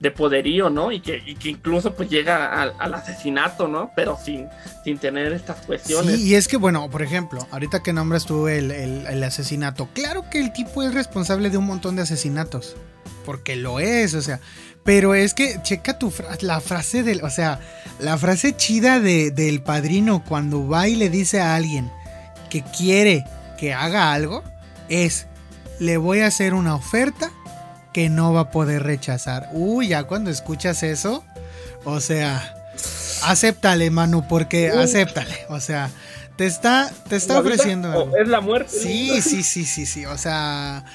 [0.02, 0.92] de poderío, ¿no?
[0.92, 3.92] Y que, incluso pues llega al, asesinato, ¿no?
[3.96, 4.48] Pero sin,
[4.84, 6.16] sin tener estas cuestiones.
[6.16, 10.26] Sí, y es que, bueno, por ejemplo, ahorita que nombras tú el, el, asesinato, claro
[10.30, 12.76] que el tipo es responsable de un montón de asesinatos,
[13.26, 14.40] porque lo es, o sea,
[14.84, 17.60] pero es que checa tu la frase del, o sea,
[18.00, 21.92] la frase chida de, del padrino cuando va y le dice a alguien
[22.50, 23.24] que quiere
[23.60, 24.44] que haga algo,
[24.90, 25.28] es,
[25.80, 27.32] le voy a hacer una oferta
[27.94, 29.50] que no va a poder rechazar.
[29.54, 31.24] Uy, ya cuando escuchas eso,
[31.84, 32.56] o sea,
[33.24, 35.90] acéptale, Manu, porque acéptale, o sea,
[36.36, 38.16] te está, te está ofreciendo.
[38.18, 38.72] es la muerte.
[38.72, 40.86] Sí, sí, sí, sí, sí, o sea,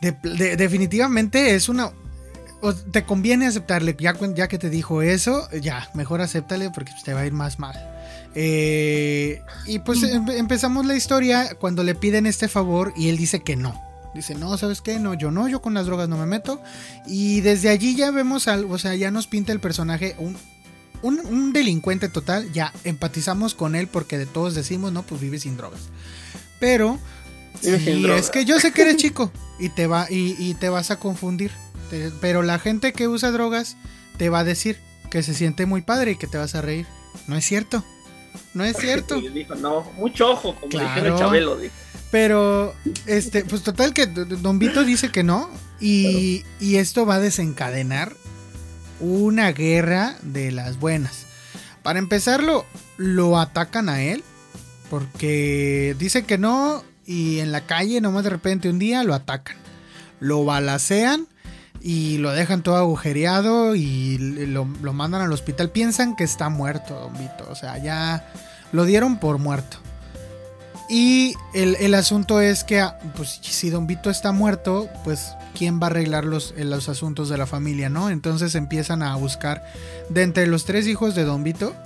[0.00, 1.90] definitivamente es una...
[2.92, 7.20] te conviene aceptarle, ya, ya que te dijo eso, ya, mejor acéptale porque te va
[7.20, 7.76] a ir más mal.
[8.34, 13.56] Eh, y pues empezamos la historia cuando le piden este favor y él dice que
[13.56, 13.89] no.
[14.14, 14.98] Dice, no, ¿sabes qué?
[14.98, 16.60] No, yo no, yo con las drogas no me meto.
[17.06, 20.36] Y desde allí ya vemos algo, o sea, ya nos pinta el personaje un,
[21.02, 22.52] un, delincuente total.
[22.52, 25.90] Ya empatizamos con él porque de todos decimos, no, pues vive sin drogas.
[26.58, 26.98] Pero,
[27.62, 31.52] es que yo sé que eres chico y te, va, y, te vas a confundir.
[32.20, 33.76] pero la gente que usa drogas
[34.16, 34.78] te va a decir
[35.10, 36.86] que se siente muy padre y que te vas a reír.
[37.28, 37.84] No es cierto.
[38.54, 39.20] No es cierto.
[39.20, 41.16] dijo, no, mucho ojo, como claro.
[41.16, 41.56] Chabelo.
[41.56, 41.74] Dijo.
[42.10, 42.74] Pero,
[43.06, 45.48] este, pues total que Don Vito dice que no.
[45.80, 48.12] Y, y, esto va a desencadenar
[48.98, 51.26] una guerra de las buenas.
[51.82, 54.24] Para empezarlo, lo atacan a él.
[54.90, 56.84] Porque dice que no.
[57.06, 59.56] Y en la calle, nomás de repente un día lo atacan.
[60.18, 61.26] Lo balacean
[61.80, 65.70] y lo dejan todo agujereado y lo, lo mandan al hospital.
[65.70, 67.46] Piensan que está muerto, Don Vito.
[67.48, 68.30] O sea, ya
[68.72, 69.78] lo dieron por muerto.
[70.92, 75.86] Y el, asunto es que, ah, pues, si Don Vito está muerto, pues, ¿quién va
[75.86, 78.10] a arreglar los, eh, los asuntos de la familia, no?
[78.10, 79.62] Entonces empiezan a buscar
[80.08, 81.76] de entre los tres hijos de Don Vito,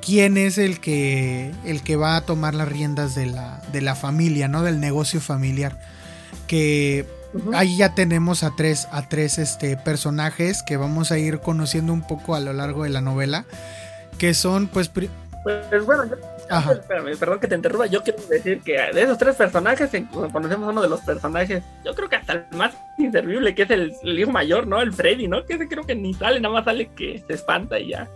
[0.00, 3.94] quién es el que, el que va a tomar las riendas de la, de la
[3.94, 4.62] familia, ¿no?
[4.62, 5.78] Del negocio familiar.
[6.46, 7.06] Que
[7.52, 12.00] ahí ya tenemos a tres, a tres este, personajes que vamos a ir conociendo un
[12.00, 13.44] poco a lo largo de la novela.
[14.16, 14.88] Que son, pues.
[14.88, 15.10] Pues
[15.84, 16.04] bueno,
[17.18, 17.86] perdón que te interrumpa.
[17.86, 19.90] Yo quiero decir que de esos tres personajes,
[20.32, 23.94] conocemos uno de los personajes, yo creo que hasta el más inservible, que es el,
[24.18, 24.80] hijo mayor, ¿no?
[24.80, 25.44] El Freddy, ¿no?
[25.44, 28.08] Que ese creo que ni sale, nada más sale que se espanta y ya.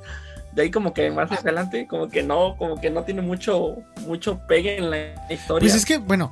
[0.52, 3.76] De ahí como que más adelante, como que no, como que no tiene mucho,
[4.06, 5.66] mucho pegue en la historia.
[5.66, 6.30] Pues es que, bueno,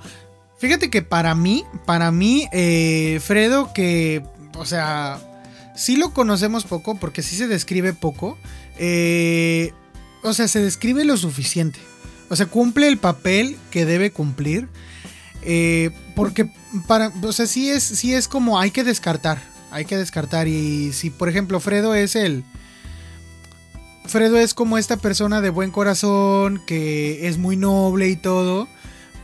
[0.58, 4.22] fíjate que para mí, para mí, eh, Fredo, que,
[4.58, 5.18] o sea,
[5.74, 8.36] sí lo conocemos poco, porque sí se describe poco.
[8.78, 9.72] Eh,
[10.22, 11.80] o sea, se describe lo suficiente.
[12.30, 14.68] O sea, cumple el papel que debe cumplir.
[15.42, 16.50] Eh, porque
[16.86, 19.42] para, o sea, sí es, sí es como hay que descartar.
[19.72, 20.48] Hay que descartar.
[20.48, 22.44] Y si, por ejemplo, Fredo es el.
[24.06, 28.68] Fredo es como esta persona de buen corazón, que es muy noble y todo.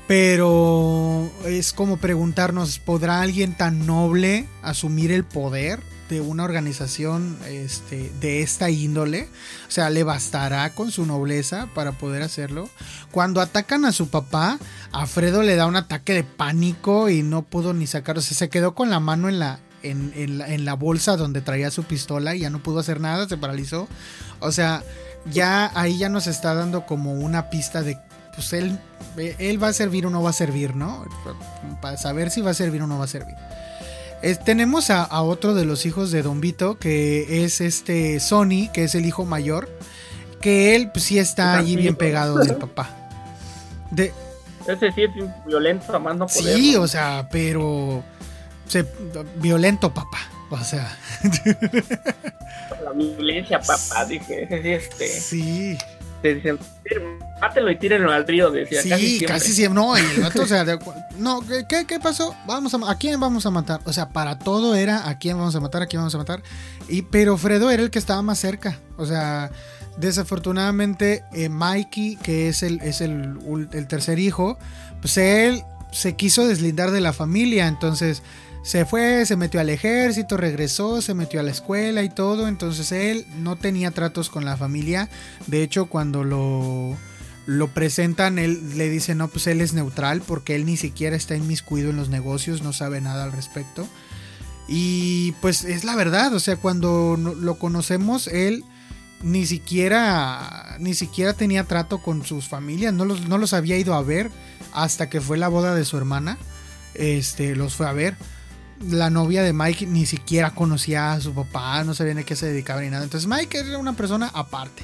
[0.08, 5.80] Pero es como preguntarnos, ¿podrá alguien tan noble asumir el poder?
[6.08, 9.28] De una organización este, de esta índole.
[9.68, 12.68] O sea, le bastará con su nobleza para poder hacerlo.
[13.10, 14.58] Cuando atacan a su papá,
[14.92, 18.18] a Fredo le da un ataque de pánico y no pudo ni sacar.
[18.18, 21.84] O sea, se quedó con la mano en la, en, la, bolsa donde traía su
[21.84, 23.88] pistola y ya no pudo hacer nada, se paralizó.
[24.40, 24.82] O sea,
[25.32, 27.98] ya ahí ya nos está dando como una pista de
[28.34, 28.78] pues él,
[29.16, 31.06] él va a servir o no va a servir, ¿no?
[31.80, 33.34] Para saber si va a servir o no va a servir
[34.34, 38.94] tenemos a, otro de los hijos de Don Vito, que es este Sony, que es
[38.94, 39.68] el hijo mayor,
[40.40, 42.90] que él pues, sí está allí bien pegado del papá.
[43.90, 44.12] De,
[44.66, 45.10] Ese sí es
[45.46, 46.56] violento, amando poder.
[46.56, 48.02] Sí, o sea, pero
[49.36, 50.18] violento papá,
[50.50, 50.96] o sea.
[52.82, 55.08] La violencia papá, dije, este.
[55.08, 55.78] Sí
[56.22, 56.58] te dicen,
[57.40, 58.82] mátelo y tírenlo al río, decía.
[58.82, 59.82] Sí, casi siempre.
[59.82, 60.64] No, y el vato, o sea,
[61.18, 62.34] no, ¿qué, ¿qué, pasó?
[62.46, 63.80] Vamos a, ¿A quién vamos a matar?
[63.84, 66.42] O sea, para todo era a quién vamos a matar, a quién vamos a matar.
[66.88, 68.78] Y, pero Fredo era el que estaba más cerca.
[68.96, 69.50] O sea,
[69.96, 73.38] desafortunadamente eh, Mikey, que es, el, es el,
[73.72, 74.58] el tercer hijo,
[75.00, 75.62] pues él
[75.92, 78.22] se quiso deslindar de la familia, entonces
[78.66, 82.90] se fue, se metió al ejército, regresó, se metió a la escuela y todo, entonces
[82.90, 85.08] él no tenía tratos con la familia,
[85.46, 86.96] de hecho cuando lo,
[87.46, 91.36] lo presentan, él le dice, no, pues él es neutral porque él ni siquiera está
[91.36, 93.86] inmiscuido en los negocios, no sabe nada al respecto.
[94.66, 98.64] Y pues es la verdad, o sea, cuando lo conocemos, él
[99.22, 103.94] ni siquiera, ni siquiera tenía trato con sus familias, no los, no los había ido
[103.94, 104.28] a ver
[104.72, 106.36] hasta que fue la boda de su hermana,
[106.94, 108.16] este, los fue a ver.
[108.90, 112.46] La novia de Mike ni siquiera conocía a su papá, no sabía ni qué se
[112.46, 113.04] dedicaba ni nada.
[113.04, 114.82] Entonces Mike era una persona aparte,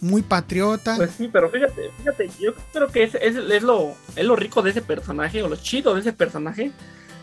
[0.00, 0.96] muy patriota.
[0.96, 4.62] Pues sí, pero fíjate, fíjate, yo creo que es, es, es, lo, es lo rico
[4.62, 6.72] de ese personaje, o lo chido de ese personaje,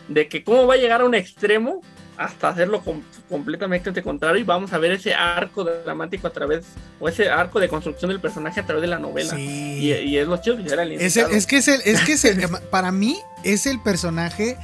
[0.08, 1.82] de que cómo va a llegar a un extremo
[2.16, 2.82] hasta hacerlo
[3.28, 6.64] completamente contrario y vamos a ver ese arco dramático a través,
[7.00, 9.38] o ese arco de construcción del personaje a través de la novela.
[9.38, 12.24] Y, es lo chido que era el es, es que es el, es que es
[12.24, 14.56] el, para mí es el personaje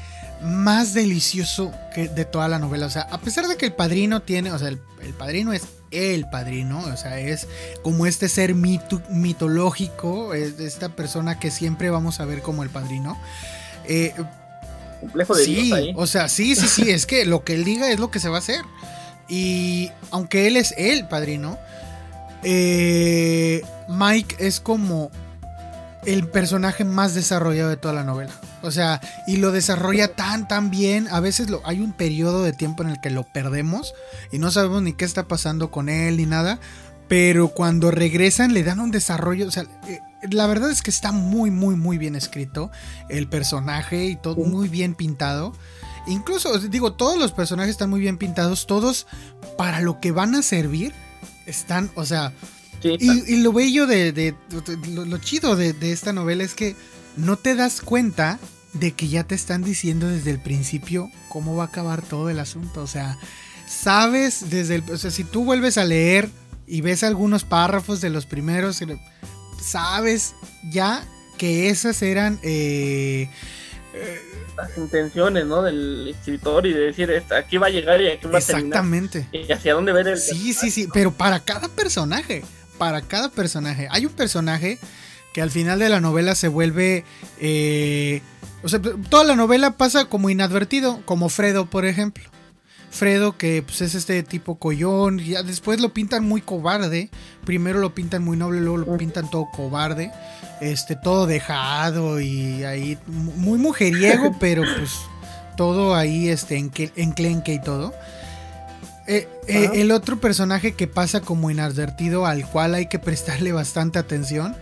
[0.43, 2.87] más delicioso que de toda la novela.
[2.87, 4.79] O sea, a pesar de que el padrino tiene, o sea, el,
[5.19, 7.47] padrino es el padrino, o sea, es
[7.83, 13.19] como este ser mitológico, es esta persona que siempre vamos a ver como el padrino.
[13.87, 14.15] Eh,
[15.01, 17.99] complejo de sí, O sea, sí, sí, sí, es que lo que él diga es
[17.99, 18.65] lo que se va a hacer.
[19.29, 21.59] Y aunque él es el padrino,
[22.43, 25.11] eh, Mike es como
[26.07, 28.33] el personaje más desarrollado de toda la novela.
[28.63, 31.09] O sea, y lo desarrolla tan, tan bien.
[31.09, 33.95] A veces lo, hay un periodo de tiempo en el que lo perdemos
[34.33, 36.61] y no sabemos ni qué está pasando con él ni nada.
[37.09, 39.47] Pero cuando regresan le dan un desarrollo.
[39.47, 40.01] O sea, eh,
[40.31, 42.71] la verdad es que está muy, muy, muy bien escrito
[43.09, 45.55] el personaje y todo muy bien pintado.
[46.07, 49.07] Incluso, digo, todos los personajes están muy bien pintados, todos
[49.59, 50.95] para lo que van a servir
[51.47, 52.33] están, o sea,
[52.83, 54.35] y, lo bello de,
[54.95, 56.77] lo, chido de, esta novela es que
[57.19, 58.39] no te das cuenta
[58.73, 62.39] de que ya te están diciendo desde el principio cómo va a acabar todo el
[62.39, 63.19] asunto, o sea,
[63.67, 66.29] sabes desde el, o sea, si tú vuelves a leer
[66.67, 68.81] y ves algunos párrafos de los primeros,
[69.61, 70.35] sabes
[70.71, 71.05] ya
[71.39, 73.31] que esas eran eh,
[74.57, 75.63] las intenciones ¿no?
[75.63, 78.67] del escritor y de decir aquí va a llegar y aquí va a terminar.
[78.67, 79.29] Exactamente.
[79.33, 80.19] Y hacia dónde ver el.
[80.19, 82.45] Sí, sí, sí, pero para cada personaje.
[82.77, 83.89] Para cada personaje.
[83.91, 84.79] Hay un personaje
[85.39, 87.05] que al final de la novela se vuelve.
[87.41, 88.23] Eh,
[88.65, 92.25] o sea, toda la novela pasa como inadvertido, como Fredo, por ejemplo.
[92.91, 97.11] Fredo, que pues, es este tipo collón, ya después lo pintan muy cobarde.
[97.45, 100.11] Primero lo pintan muy noble, luego lo pintan todo cobarde.
[100.61, 104.91] Este, todo dejado y ahí muy mujeriego, pero pues
[105.57, 107.95] todo ahí este, enclenque y todo.
[109.07, 114.01] Eh, eh, el otro personaje que pasa como inadvertido, al cual hay que prestarle bastante
[114.01, 114.57] atención,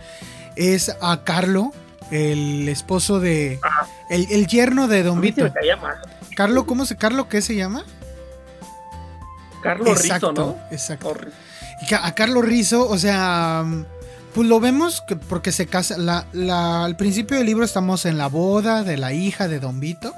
[0.57, 1.71] es a Carlo,
[2.11, 3.59] el esposo de.
[4.09, 5.51] El, yerno de Don Vito.
[6.35, 7.83] Carlo, ¿cómo se, Carlo qué se llama?
[9.61, 10.57] Carlos Rizo, ¿no?
[10.71, 11.15] Exacto.
[11.81, 13.65] Y a Carlos Rizo, o sea,
[14.33, 15.97] pues lo vemos que porque se casa.
[15.97, 20.13] La, al principio del libro estamos en la boda de la hija de Don Vito.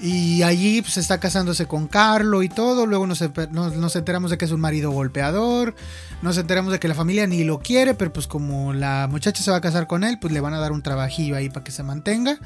[0.00, 2.86] Y allí pues, está casándose con Carlo y todo.
[2.86, 5.74] Luego nos, nos, enteramos de que es un marido golpeador.
[6.22, 9.50] Nos enteramos de que la familia ni lo quiere, pero pues como la muchacha se
[9.50, 11.72] va a casar con él, pues le van a dar un trabajillo ahí para que
[11.72, 12.38] se mantenga.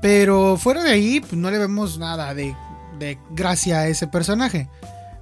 [0.00, 2.54] Pero fuera de ahí, pues no le vemos nada de,
[2.98, 4.68] de gracia a ese personaje.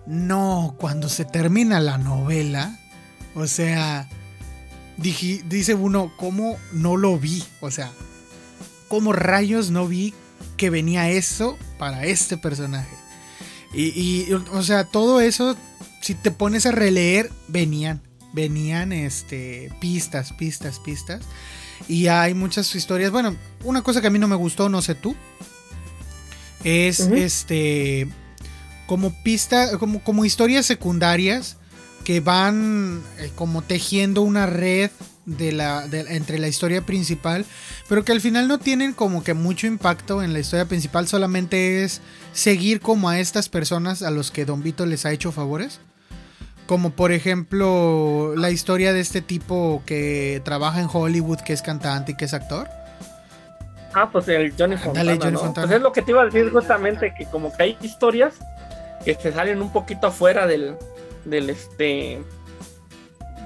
[0.07, 2.79] No, cuando se termina la novela,
[3.35, 4.09] o sea,
[4.97, 7.43] dice uno, ¿cómo no lo vi?
[7.61, 7.91] O sea,
[8.89, 10.15] ¿cómo rayos no vi
[10.57, 12.95] que venía eso para este personaje?
[13.75, 15.55] Y, o sea, todo eso,
[16.01, 18.01] si te pones a releer, venían,
[18.33, 21.23] venían este, pistas, pistas, pistas.
[21.89, 23.11] Y hay muchas historias.
[23.11, 25.15] Bueno, una cosa que a mí no me gustó, no sé tú,
[26.65, 28.09] es este
[28.87, 31.57] como pista, como, como historias secundarias
[32.05, 34.91] que van eh, como tejiendo una red
[35.27, 37.45] de la, entre la historia principal,
[37.89, 41.85] pero que al final no tienen como que mucho impacto en la historia principal, solamente
[41.85, 42.01] es
[42.33, 45.81] seguir como a estas personas a los que Don Vito les ha hecho favores.
[46.67, 52.13] Como por ejemplo la historia de este tipo que trabaja en Hollywood, que es cantante
[52.13, 52.69] y que es actor.
[53.95, 55.15] Ah, pues el Johnny Fontana.
[55.55, 58.35] Pues es lo que te iba a decir justamente, que como que hay historias
[59.05, 60.75] que se salen un poquito afuera del,
[61.25, 62.21] del este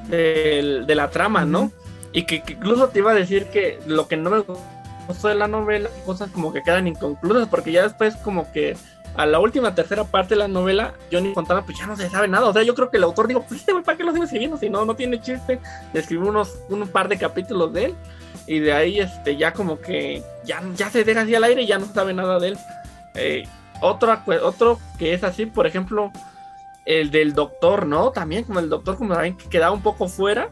[0.09, 1.73] de la trama, ¿no?
[2.13, 5.49] Y que, incluso te iba a decir que lo que no me gustó de la
[5.49, 8.77] novela, cosas como que quedan inconclusas, porque ya después como que
[9.17, 12.29] a la última tercera parte de la novela, Johnny Fontana, pues ya no se sabe
[12.29, 12.47] nada.
[12.47, 14.57] O sea, yo creo que el autor dijo, pues este ¿para qué lo sigo escribiendo?
[14.57, 15.61] Si no, no tiene chiste.
[15.93, 17.95] Le escribió unos, un par de capítulos de él.
[18.47, 21.67] Y de ahí, este, ya como que ya, ya se deja así al aire y
[21.67, 22.59] ya no sabe nada de él.
[23.15, 23.49] Eh,
[23.81, 26.13] otro, otro que es así, por ejemplo,
[26.87, 28.11] el del doctor, ¿no?
[28.11, 30.51] También como el doctor, como también que quedaba un poco fuera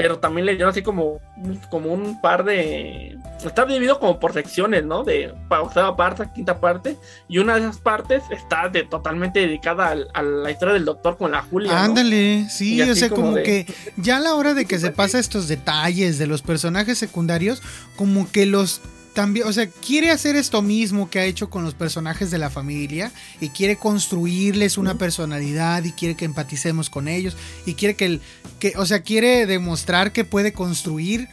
[0.00, 1.20] pero también le dieron así como,
[1.68, 3.18] como un par de...
[3.44, 5.04] Está dividido como por secciones, ¿no?
[5.04, 6.96] De octava parte, quinta parte,
[7.28, 11.32] y una de esas partes está de, totalmente dedicada a, la historia del doctor con
[11.32, 11.84] la Julia.
[11.84, 13.66] Ándale, sí, o sea, como, que
[13.98, 17.62] ya a la hora de que se pasa estos detalles de los personajes secundarios,
[17.96, 18.80] como que los
[19.20, 22.48] también, o sea, quiere hacer esto mismo que ha hecho con los personajes de la
[22.48, 28.06] familia y quiere construirles una personalidad y quiere que empaticemos con ellos y quiere que
[28.06, 28.22] el
[28.58, 31.28] que o sea, quiere demostrar que puede construir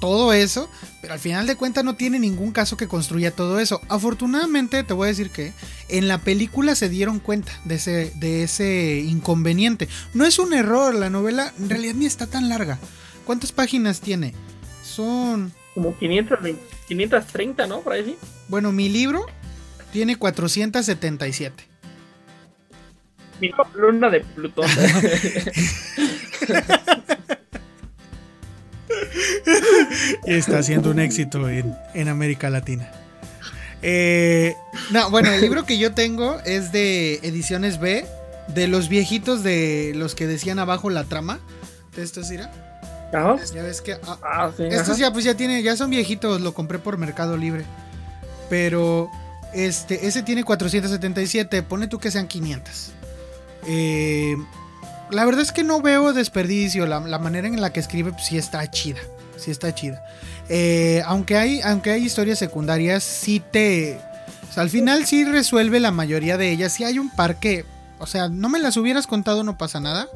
[0.00, 0.68] todo eso,
[1.00, 3.80] pero al final de cuentas no tiene ningún caso que construya todo eso.
[3.88, 5.52] Afortunadamente, te voy a decir que
[5.88, 9.88] en la película se dieron cuenta de ese, de ese inconveniente.
[10.12, 12.80] No es un error, la novela en realidad ni está tan larga.
[13.24, 14.34] ¿Cuántas páginas tiene?
[14.82, 17.80] Son como 530, ¿no?
[17.82, 18.16] Por ahí sí.
[18.48, 19.24] Bueno, mi libro
[19.92, 21.62] tiene 477.
[23.40, 24.66] Mi luna de Plutón.
[30.26, 32.90] Está haciendo un éxito en, América Latina.
[33.82, 34.56] Eh,
[34.90, 38.04] no, bueno, el libro que yo tengo es de Ediciones B,
[38.48, 41.38] de los viejitos de los que decían abajo la trama.
[41.94, 42.32] ¿De esto es
[43.54, 43.94] Ya ves que.
[44.06, 47.64] Ah, ah, estos ya, pues ya tiene, ya son viejitos, lo compré por Mercado Libre.
[48.50, 49.10] Pero
[49.52, 52.90] este, ese tiene 477, pone tú que sean 500.
[53.66, 54.36] Eh,
[55.10, 58.38] la verdad es que no veo desperdicio, la, manera en la que escribe pues, sí
[58.38, 59.00] está chida,
[59.36, 60.04] sí está chida.
[60.48, 64.00] Eh, aunque, hay, aunque hay historias secundarias, sí te...
[64.56, 67.64] al final sí resuelve la mayoría de ellas, sí hay un par que...
[68.00, 70.08] O sea, no me las hubieras contado, no pasa nada.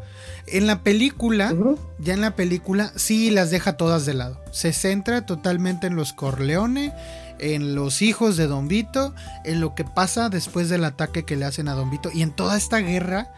[0.47, 1.55] En la película,
[1.99, 4.41] ya en la película, sí las deja todas de lado.
[4.51, 6.93] Se centra totalmente en los Corleone,
[7.39, 9.15] en los hijos de Don Vito,
[9.45, 12.33] en lo que pasa después del ataque que le hacen a Don Vito y en
[12.33, 13.33] toda esta guerra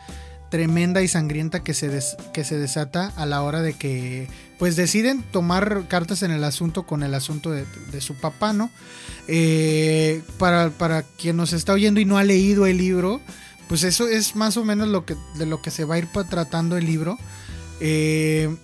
[0.50, 1.90] tremenda y sangrienta que se,
[2.32, 4.28] que se desata a la hora de que
[4.58, 7.66] pues deciden tomar cartas en el asunto con el asunto de,
[8.00, 8.70] su papá, ¿no?
[9.26, 13.20] Eh, para, para quien nos está oyendo y no ha leído el libro,
[13.68, 16.08] pues eso es más o menos lo que, de lo que se va a ir
[16.28, 17.18] tratando el libro.
[17.80, 18.54] Eh,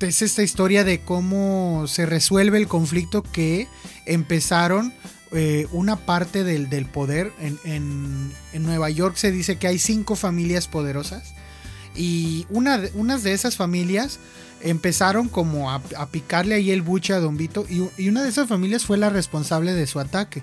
[0.00, 3.68] es esta historia de cómo se resuelve el conflicto que
[4.06, 4.92] empezaron
[5.32, 7.32] eh, una parte del, poder.
[7.64, 11.34] En, Nueva York se dice que hay cinco familias poderosas.
[11.94, 14.20] Y unas de esas familias
[14.62, 15.80] empezaron como a,
[16.10, 17.64] picarle ahí el buche a Don Vito.
[17.68, 20.42] Y, una de esas familias fue la responsable de su ataque.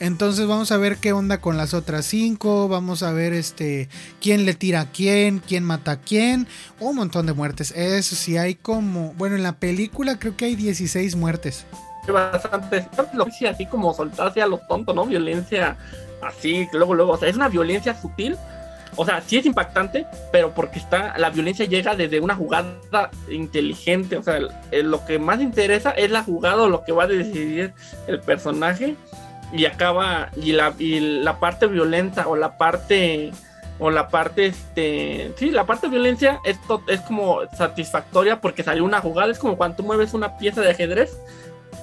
[0.00, 2.68] Entonces vamos a ver qué onda con las otras cinco.
[2.68, 3.88] Vamos a ver este
[4.20, 6.46] quién le tira a quién, quién mata a quién.
[6.80, 7.72] Un montón de muertes.
[7.72, 9.12] Eso sí, hay como.
[9.14, 11.66] Bueno, en la película creo que hay 16 muertes.
[12.06, 12.86] Bastante.
[13.12, 15.04] Lo que así como soltarse a lo tonto, ¿no?
[15.04, 15.76] Violencia
[16.22, 17.12] así, luego, luego.
[17.12, 18.36] O sea, es una violencia sutil.
[18.96, 24.16] O sea, sí es impactante, pero porque está, la violencia llega desde una jugada inteligente.
[24.16, 24.40] O sea,
[24.72, 27.72] lo que más interesa es la jugada o lo que va a decidir
[28.06, 28.96] el personaje
[29.52, 33.32] y acaba y la, y la parte violenta o la parte
[33.78, 39.00] o la parte este sí la parte violencia esto es como satisfactoria porque salió una
[39.00, 41.16] jugada es como cuando tú mueves una pieza de ajedrez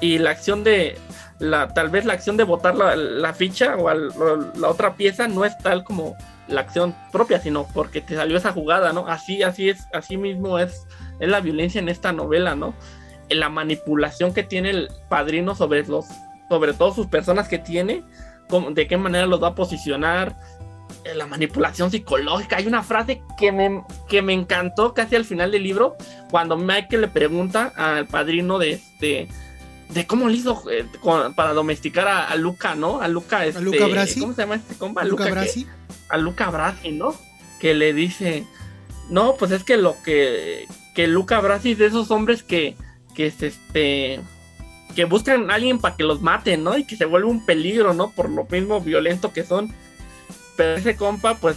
[0.01, 0.97] y la acción de
[1.39, 5.57] la tal vez la acción de botar la, ficha o, la otra pieza no es
[5.59, 6.15] tal como
[6.47, 10.59] la acción propia sino porque te salió esa jugada no así así es así mismo
[10.59, 10.85] es
[11.19, 12.73] es la violencia en esta novela no
[13.29, 16.05] la manipulación que tiene el padrino sobre los
[16.49, 18.03] sobre todo sus personas que tiene,
[18.71, 20.35] de qué manera los va a posicionar,
[21.03, 22.57] eh, la manipulación psicológica.
[22.57, 25.95] Hay una frase que me, que me encantó casi al final del libro,
[26.29, 29.27] cuando Michael le pregunta al padrino de este
[29.95, 30.85] de cómo le hizo eh,
[31.35, 32.99] para domesticar a, Luca, ¿no?
[32.99, 34.19] A Luca, este, Luca Brasi?
[34.19, 35.01] ¿Cómo se llama este compa?
[35.01, 35.65] A Luca, Brasi.
[36.09, 37.15] a Luca Brasi, ¿no?
[37.61, 38.45] Que le dice,
[39.09, 42.75] no, pues es que lo que, que Luca Brasi es de esos hombres que,
[43.15, 44.19] que es este,
[44.97, 46.77] que buscan a alguien para que los maten, ¿no?
[46.77, 48.11] Y que se vuelve un peligro, ¿no?
[48.11, 49.73] Por lo mismo violento que son.
[50.57, 51.55] Pero ese compa, pues,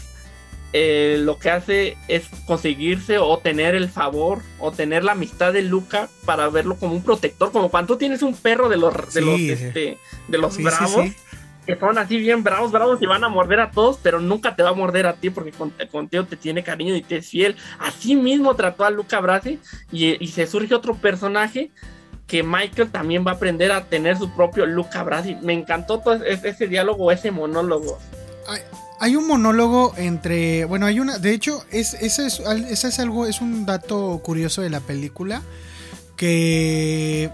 [0.73, 5.63] eh, lo que hace es conseguirse o tener el favor o tener la amistad de
[5.63, 9.21] Luca para verlo como un protector, como cuando tú tienes un perro de los de
[9.21, 9.99] los este,
[10.29, 11.07] de los bravos
[11.69, 14.63] que son así bien bravos, bravos y van a morder a todos, pero nunca te
[14.63, 15.53] va a morder a ti porque
[15.91, 17.57] contigo te tiene cariño y te es fiel.
[17.79, 19.61] Así mismo trató a Luca Brasi
[19.93, 21.71] y, y se surge otro personaje
[22.27, 25.35] que Michael también va a aprender a tener su propio Luca Brasi.
[25.43, 27.99] Me encantó todo ese, diálogo, ese monólogo.
[29.01, 30.65] Hay un monólogo entre.
[30.65, 31.19] Bueno, hay una.
[31.19, 33.27] De hecho, es, ese, es, ese es algo.
[33.27, 35.43] Es un dato curioso de la película.
[36.17, 37.31] Que.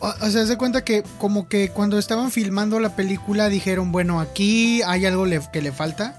[0.00, 4.82] O sea, se cuenta que como que cuando estaban filmando la película dijeron, bueno, aquí
[4.82, 6.16] hay algo que le falta.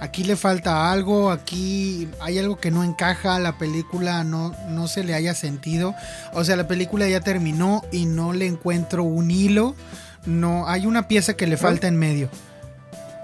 [0.00, 5.02] Aquí le falta algo, aquí hay algo que no encaja, la película no, no se
[5.02, 5.94] le haya sentido.
[6.34, 9.74] O sea, la película ya terminó y no le encuentro un hilo.
[10.24, 12.28] No, hay una pieza que le falta en medio.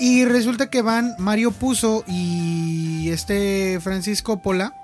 [0.04, 4.74] Y resulta que van Mario Puzo y este Francisco Pola.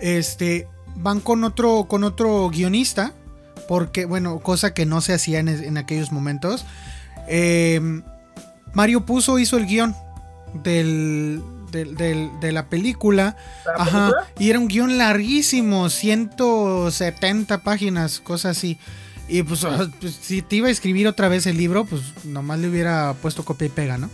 [0.00, 0.66] Este.
[0.96, 1.84] Van con otro.
[1.84, 3.12] con otro guionista.
[3.68, 6.64] Porque, bueno, cosa que no se hacía en, aquellos momentos.
[7.28, 8.02] Em,
[8.72, 9.94] Mario Puzo hizo el guion
[10.62, 13.36] del, de la película.
[13.76, 14.12] Ajá.
[14.38, 18.78] Y era un guion larguísimo, 170 páginas, cosas así.
[19.28, 19.66] Y pues,
[20.00, 23.44] pues, si te iba a escribir otra vez el libro, pues nomás le hubiera puesto
[23.44, 24.10] copia y pega, ¿no?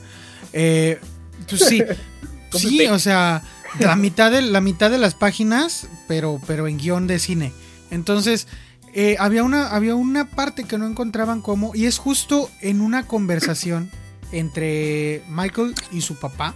[0.53, 1.01] Eh,
[1.49, 1.83] pues sí,
[2.53, 3.43] sí, o sea,
[3.79, 7.53] la mitad, de, la mitad de las páginas, pero, pero en guion de cine.
[7.91, 8.47] Entonces,
[8.95, 13.07] eh, había, una, había una parte que no encontraban cómo, y es justo en una
[13.07, 13.91] conversación
[14.33, 16.55] entre Michael y su papá,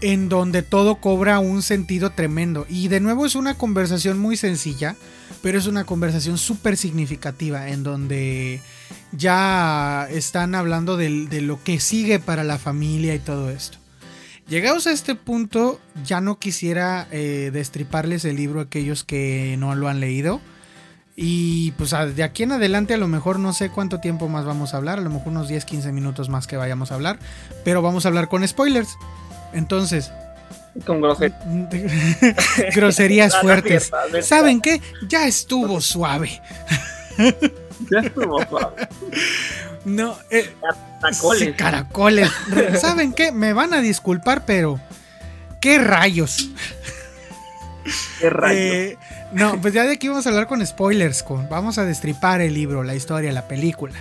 [0.00, 2.66] en donde todo cobra un sentido tremendo.
[2.68, 4.96] Y de nuevo es una conversación muy sencilla,
[5.46, 8.60] pero es una conversación súper significativa, en donde
[9.12, 13.78] ya están hablando de, lo que sigue para la familia y todo esto.
[14.48, 19.76] Llegados a este punto, ya no quisiera eh, destriparles el libro a aquellos que no
[19.76, 20.40] lo han leído.
[21.14, 24.74] Y pues de aquí en adelante a lo mejor no sé cuánto tiempo más vamos
[24.74, 27.20] a hablar, a lo mejor unos 10, 15 minutos más que vayamos a hablar,
[27.64, 28.96] pero vamos a hablar con spoilers.
[29.52, 30.10] Entonces...
[30.84, 32.74] Con groserías.
[32.74, 33.90] groserías fuertes.
[34.22, 34.80] ¿Saben qué?
[35.08, 36.40] Ya estuvo suave.
[37.90, 38.88] ya estuvo suave.
[39.84, 40.52] No, eh,
[41.00, 41.56] caracoles.
[41.56, 42.30] caracoles.
[42.80, 43.30] ¿Saben qué?
[43.30, 44.80] Me van a disculpar, pero...
[45.60, 46.50] ¿Qué rayos?
[48.20, 48.60] ¿Qué rayos?
[48.60, 48.98] Eh,
[49.32, 52.54] no, pues ya de aquí vamos a hablar con spoilers, con, vamos a destripar el
[52.54, 53.94] libro, la historia, la película.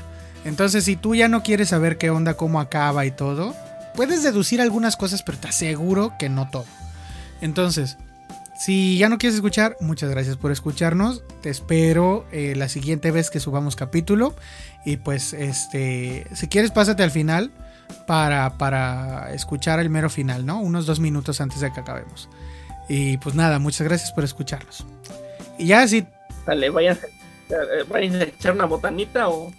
[0.43, 3.55] Entonces, si tú ya no quieres saber qué onda, cómo acaba y todo,
[3.95, 6.65] puedes deducir algunas cosas, pero te aseguro que no todo.
[7.41, 7.97] Entonces,
[8.57, 11.23] si ya no quieres escuchar, muchas gracias por escucharnos.
[11.41, 14.33] Te espero eh, la siguiente vez que subamos capítulo.
[14.85, 17.51] Y pues, este, si quieres, pásate al final
[18.07, 20.59] para, para escuchar el mero final, ¿no?
[20.61, 22.29] Unos dos minutos antes de que acabemos.
[22.87, 24.85] Y pues nada, muchas gracias por escucharnos.
[25.57, 26.05] Y ya si...
[26.45, 27.07] Dale, váyanse,
[27.49, 29.51] eh, váyanse a echar una botanita o,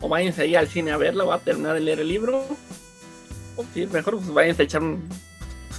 [0.00, 2.44] o váyanse ahí al cine a verla o a terminar de leer el libro.
[3.74, 4.82] Sí, mejor pues váyanse a echar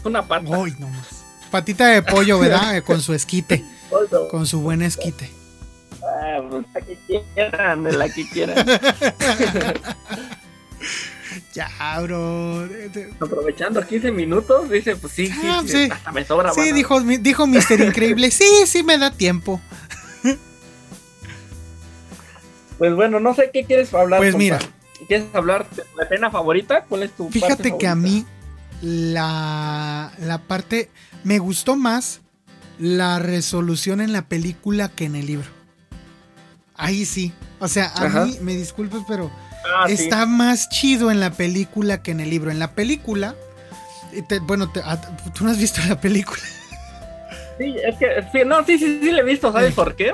[0.04, 0.50] una pata.
[0.50, 1.26] Uy, no más.
[1.52, 2.84] Patita de pollo, ¿verdad?
[2.86, 3.64] con su esquite.
[4.30, 5.30] Con su buen esquite.
[6.04, 8.66] Ah, pues la que quieran, la que quieran.
[11.54, 11.70] Ya,
[12.02, 12.70] bro.
[13.20, 16.54] Aprovechando 15 minutos, dice, pues sí, sí, ah, sí, hasta me sobra.
[16.54, 19.60] Sí, dijo, dijo Mister Increíble, sí, sí me da tiempo.
[22.78, 24.20] Pues bueno, no sé qué quieres hablar.
[24.20, 24.60] Pues mira.
[25.08, 26.86] ¿Quieres hablar de la escena favorita?
[26.86, 28.26] ¿Cuál es tu Fíjate que a mí
[28.82, 30.90] la, la parte...
[31.24, 32.22] Me gustó más
[32.80, 35.48] la resolución en la película que en el libro.
[36.76, 37.34] Ahí sí.
[37.60, 39.32] O sea, a mí, me disculpes, pero
[39.76, 42.52] Ah, está más chido en la película que en el libro.
[42.52, 43.36] En la película,
[44.44, 45.02] bueno, ah,
[45.34, 46.42] tú no has visto la película.
[47.60, 47.96] Sí, es
[48.32, 50.14] que, no, sí, sí, sí, le he visto, ¿sabes por qué?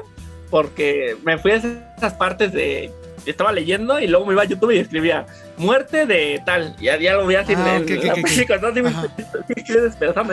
[0.50, 2.90] Porque me fui a esas partes de,
[3.26, 5.26] estaba leyendo y luego me iba a YouTube y escribía
[5.58, 8.14] muerte de tal, y ya lo voy a decir ah, en, la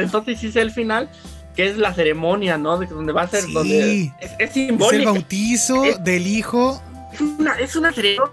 [0.02, 1.08] entonces sí sé el final,
[1.54, 2.78] que es la ceremonia, ¿no?
[2.78, 4.92] De donde va a ser, donde es, simbólico.
[4.92, 6.82] Es el bautizo del hijo.
[7.12, 8.32] Es una, es una ceremonia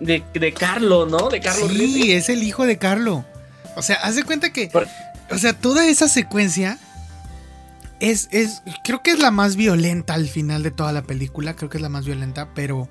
[0.00, 1.28] de, de Carlo, ¿no?
[1.28, 3.24] De Carlo Sí, es el hijo de Carlo.
[3.76, 4.70] O sea, haz de cuenta que.
[5.30, 6.78] O sea, toda esa secuencia.
[8.00, 8.62] Es, es.
[8.82, 11.54] Creo que es la más violenta al final de toda la película.
[11.54, 12.48] Creo que es la más violenta.
[12.54, 12.88] Pero.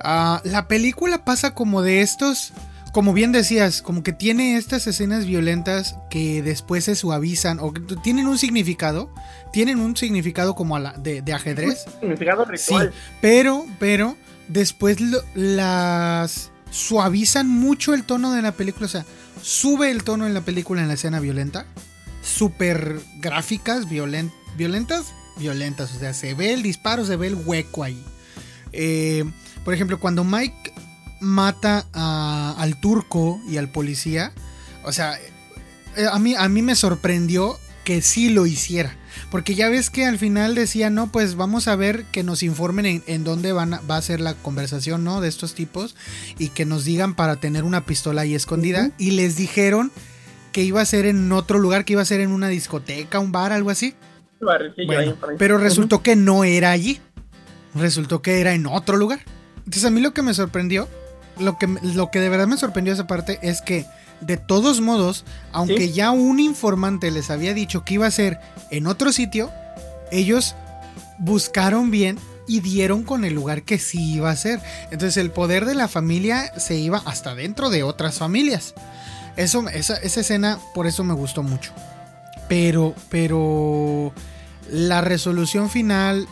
[0.00, 2.52] Ah, la película pasa como de estos.
[2.92, 7.80] Como bien decías, como que tiene estas escenas violentas que después se suavizan o que
[8.02, 9.08] tienen un significado.
[9.50, 11.86] Tienen un significado como a la, de, de ajedrez.
[11.86, 12.90] Un significado ritual.
[12.92, 14.16] Sí, pero, pero
[14.48, 14.98] después
[15.34, 19.04] las suavizan mucho el tono de la película, o sea,
[19.40, 21.66] sube el tono en la película en la escena violenta,
[22.22, 28.02] súper gráficas, violentas, violentas, o sea, se ve el disparo, se ve el hueco ahí.
[28.72, 29.24] Eh,
[29.64, 30.72] por ejemplo, cuando Mike
[31.20, 31.86] mata
[32.58, 34.32] al turco y al policía,
[34.84, 35.16] o sea,
[35.96, 38.96] eh, a mí, a mí me sorprendió que sí lo hiciera.
[39.30, 43.02] Porque ya ves que al final decía, no, pues vamos a ver que nos informen
[43.06, 45.20] en, dónde van va a ser la conversación, ¿no?
[45.20, 45.96] De estos tipos
[46.38, 48.90] y que nos digan para tener una pistola ahí escondida.
[48.98, 49.90] Y les dijeron
[50.52, 53.32] que iba a ser en otro lugar, que iba a ser en una discoteca, un
[53.32, 53.94] bar, algo así.
[55.38, 57.00] pero resultó que no era allí.
[57.74, 59.20] Resultó que era en otro lugar.
[59.64, 60.88] Entonces a mí lo que me sorprendió,
[61.38, 63.86] lo que, lo que de verdad me sorprendió esa parte es que
[64.20, 68.38] de todos modos, aunque ya un informante les había dicho que iba a ser
[68.70, 69.50] en otro sitio,
[70.10, 70.54] ellos
[71.18, 74.60] buscaron bien y dieron con el lugar que sí iba a ser.
[74.90, 78.74] Entonces el poder de la familia se iba hasta dentro de otras familias.
[79.36, 81.72] Eso, esa, esa escena, por eso me gustó mucho.
[82.48, 84.12] Pero, pero
[84.70, 86.28] la resolución final,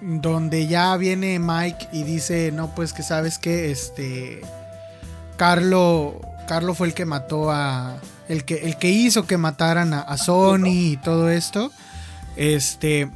[0.00, 4.40] donde ya viene Mike y dice, no, pues que sabes que este,
[5.36, 7.96] Carlo, Carlo fue el que mató a,
[8.28, 11.72] el que, el que hizo que mataran a, Sony y todo esto,
[12.36, 13.10] este,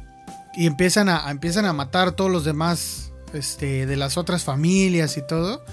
[0.55, 5.17] y empiezan a, empiezan a matar a todos los demás, este, de las otras familias
[5.17, 5.63] y todo.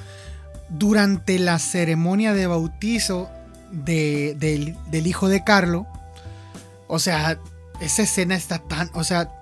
[0.69, 3.29] Durante la ceremonia de bautizo
[3.71, 5.87] del, hijo de Carlo.
[6.87, 7.39] O sea,
[7.81, 8.91] esa escena está tan.
[8.95, 9.40] O sea,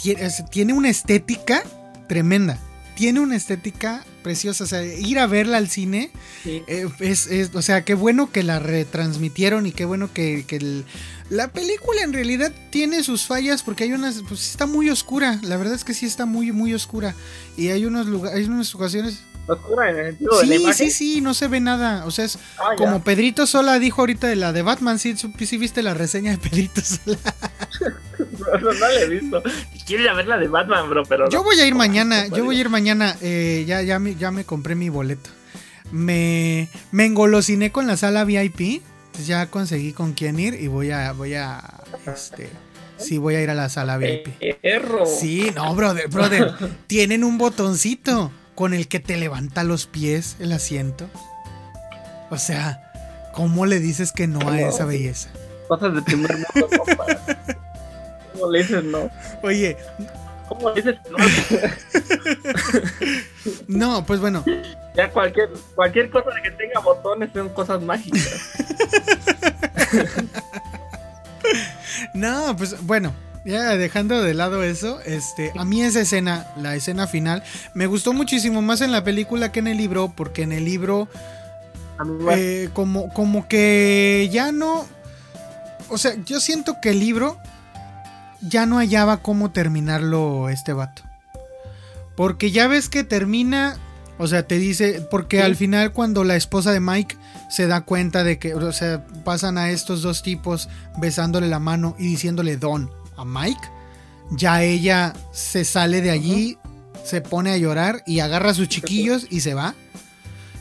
[0.00, 1.62] tiene, una estética
[2.08, 2.58] tremenda.
[2.94, 4.64] Tiene una estética preciosa.
[4.64, 6.10] O sea, ir a verla al cine.
[6.44, 10.44] Eh, es, o sea, qué bueno que la retransmitieron y qué bueno que,
[11.30, 14.22] la película en realidad tiene sus fallas porque hay unas.
[14.28, 15.38] Pues está muy oscura.
[15.42, 17.14] La verdad es que sí está muy, muy oscura.
[17.56, 18.38] Y hay unos lugares.
[18.38, 20.90] Hay unas ocasiones oscura en el sentido sí, de la imagen.
[20.90, 22.04] Sí, sí, no se ve nada.
[22.06, 24.98] O sea, es ah, como Pedrito Sola dijo ahorita de la de Batman.
[24.98, 27.18] Sí, sí viste la reseña de Pedrito Sola.
[28.62, 29.42] no, no, la he visto.
[29.86, 31.28] Quiero ir a ver la de Batman, bro, pero.
[31.30, 32.26] Yo voy a ir mañana.
[32.34, 33.16] Yo voy a ir mañana.
[33.20, 35.30] Eh, ya, ya, me, ya me compré mi boleto.
[35.90, 38.82] Me, me engolosiné con la sala VIP.
[39.26, 42.48] ya conseguí con quién ir y voy a, voy a, este,
[42.96, 44.28] sí voy a ir a la sala VIP.
[44.62, 45.04] Perro.
[45.04, 46.54] Sí, no, brother, brother.
[46.86, 48.30] tienen un botoncito
[48.60, 51.08] con el que te levanta los pies el asiento.
[52.28, 52.92] O sea,
[53.32, 55.30] ¿cómo le dices que no a esa belleza?
[55.66, 56.68] Cosas de primer mundo,
[58.34, 59.10] ¿Cómo le dices no?
[59.42, 59.78] Oye.
[60.46, 61.16] ¿Cómo le dices no?
[63.78, 64.44] no, pues bueno.
[64.94, 68.42] Ya cualquier, cualquier cosa que tenga botones son cosas mágicas.
[72.12, 77.06] no, pues bueno ya dejando de lado eso, este, a mí esa escena, la escena
[77.06, 77.42] final,
[77.74, 81.08] me gustó muchísimo más en la película que en el libro, porque en el libro,
[82.32, 84.86] eh, como, como que ya no,
[85.88, 87.38] o sea, yo siento que el libro
[88.40, 91.02] ya no hallaba cómo terminarlo este vato.
[92.16, 93.78] Porque ya ves que termina,
[94.18, 97.16] o sea, te dice, porque al final cuando la esposa de Mike
[97.48, 100.68] se da cuenta de que, o sea, pasan a estos dos tipos
[100.98, 103.68] besándole la mano y diciéndole Don a Mike,
[104.30, 106.58] ya ella se sale de allí,
[107.04, 109.74] se pone a llorar y agarra a sus chiquillos y se va.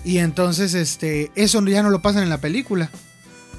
[0.03, 2.89] Y entonces, este, eso ya no lo pasan en la película.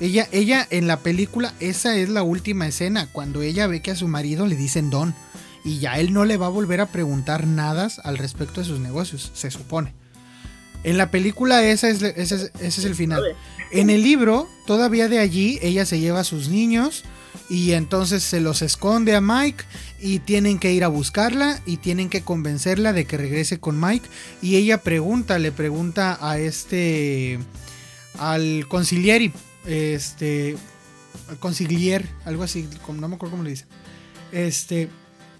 [0.01, 3.97] Ella, ella en la película, esa es la última escena, cuando ella ve que a
[3.97, 5.15] su marido le dicen don.
[5.63, 8.81] Y ya él no le va a volver a preguntar nada al respecto de sus
[8.81, 9.93] negocios, se supone.
[10.83, 13.23] En la película esa es, ese, es, el final.
[13.71, 17.05] En el libro, todavía de allí, ella se lleva a sus niños,
[17.49, 19.65] y entonces se los esconde a Mike
[19.99, 24.09] y tienen que ir a buscarla y tienen que convencerla de que regrese con Mike
[24.41, 27.39] y ella pregunta, le pregunta a este
[28.19, 29.33] al concilieri,
[29.67, 30.57] este
[31.29, 33.69] al concilier, algo así, no me acuerdo cómo le dicen.
[34.33, 34.89] Este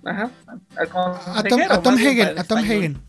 [0.05, 0.31] Ajá,
[0.77, 3.01] a Tom, a Tom Hagen, a Tom Hagen.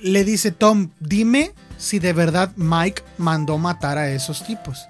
[0.00, 4.86] Le dice Tom, dime si de verdad Mike mandó matar a esos tipos.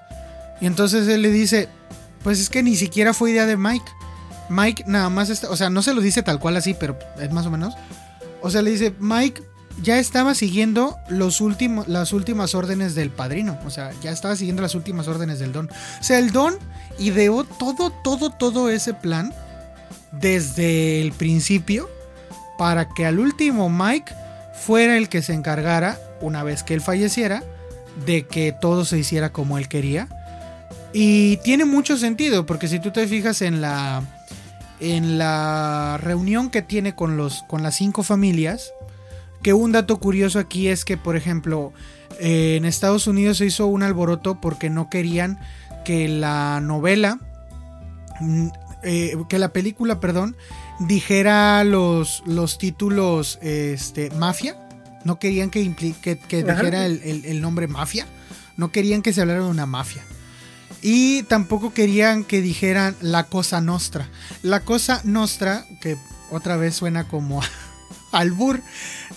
[0.61, 1.69] Y entonces él le dice,
[2.27, 3.87] pues es que ni siquiera fue idea de Mike.
[4.49, 7.31] Mike nada más está, o sea, no se lo dice tal cual así, pero es
[7.31, 7.77] más o menos.
[8.43, 9.45] O sea, le dice, Mike
[9.81, 11.41] ya estaba siguiendo los
[11.87, 13.57] las últimas órdenes del padrino.
[13.64, 15.70] O sea, ya estaba siguiendo las últimas órdenes del don.
[15.70, 16.59] O sea, el don
[16.99, 19.33] ideó todo, todo, todo ese plan
[20.11, 21.89] desde el principio
[22.59, 24.12] para que al último Mike
[24.53, 27.45] fuera el que se encargara, una vez que él falleciera,
[28.05, 30.09] de que todo se hiciera como él quería
[30.99, 34.03] y tiene mucho sentido, porque si tú te fijas en la,
[34.81, 38.73] en la reunión que tiene con, los, con las cinco familias,
[39.43, 41.75] que un dato curioso aquí es que, por ejemplo,
[42.19, 45.39] en Estados Unidos se hizo un alboroto porque no querían
[45.85, 47.21] que la novela,
[48.21, 48.47] mm,
[48.83, 50.35] eh, que la película, perdón,
[50.81, 54.57] dijera los, los títulos este, mafia.
[55.05, 58.07] No querían que, que, dijera el, el nombre mafia.
[58.57, 60.03] No querían que se hablara de una mafia.
[60.89, 64.09] Y tampoco querían que dijeran la cosa nostra.
[64.43, 65.97] La cosa nostra, que
[66.30, 67.41] otra vez suena como
[68.12, 68.62] albur.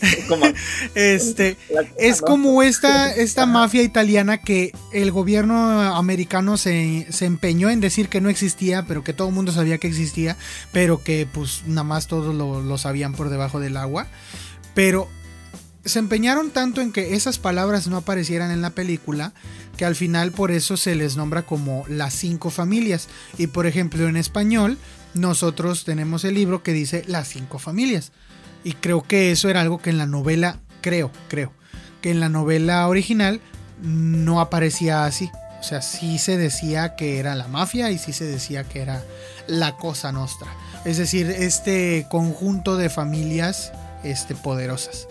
[0.95, 1.57] este
[1.99, 8.19] es como esta, esta mafia italiana que el gobierno americano se, empeñó en decir que
[8.19, 10.37] no existía, pero que todo el mundo sabía que existía,
[10.71, 14.07] pero que pues nada más todos lo, lo sabían por debajo del agua.
[14.73, 15.07] Pero
[15.85, 19.33] se empeñaron tanto en que esas palabras no aparecieran en la película
[19.77, 23.07] que al final por eso se les nombra como las cinco familias.
[23.37, 24.77] Y por ejemplo en español
[25.13, 28.11] nosotros tenemos el libro que dice las cinco familias.
[28.63, 31.53] Y creo que eso era algo que en la novela, creo, creo,
[32.01, 33.39] que en la novela original
[33.81, 35.31] no aparecía así.
[35.59, 39.03] O sea, sí se decía que era la mafia y sí se decía que era
[39.47, 40.49] la cosa nostra.
[40.85, 43.71] Es decir, este conjunto de familias
[44.03, 45.07] este, poderosas.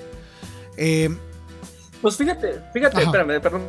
[0.79, 1.11] Eh,
[2.01, 3.62] pues fíjate, fíjate, espérame, perdón,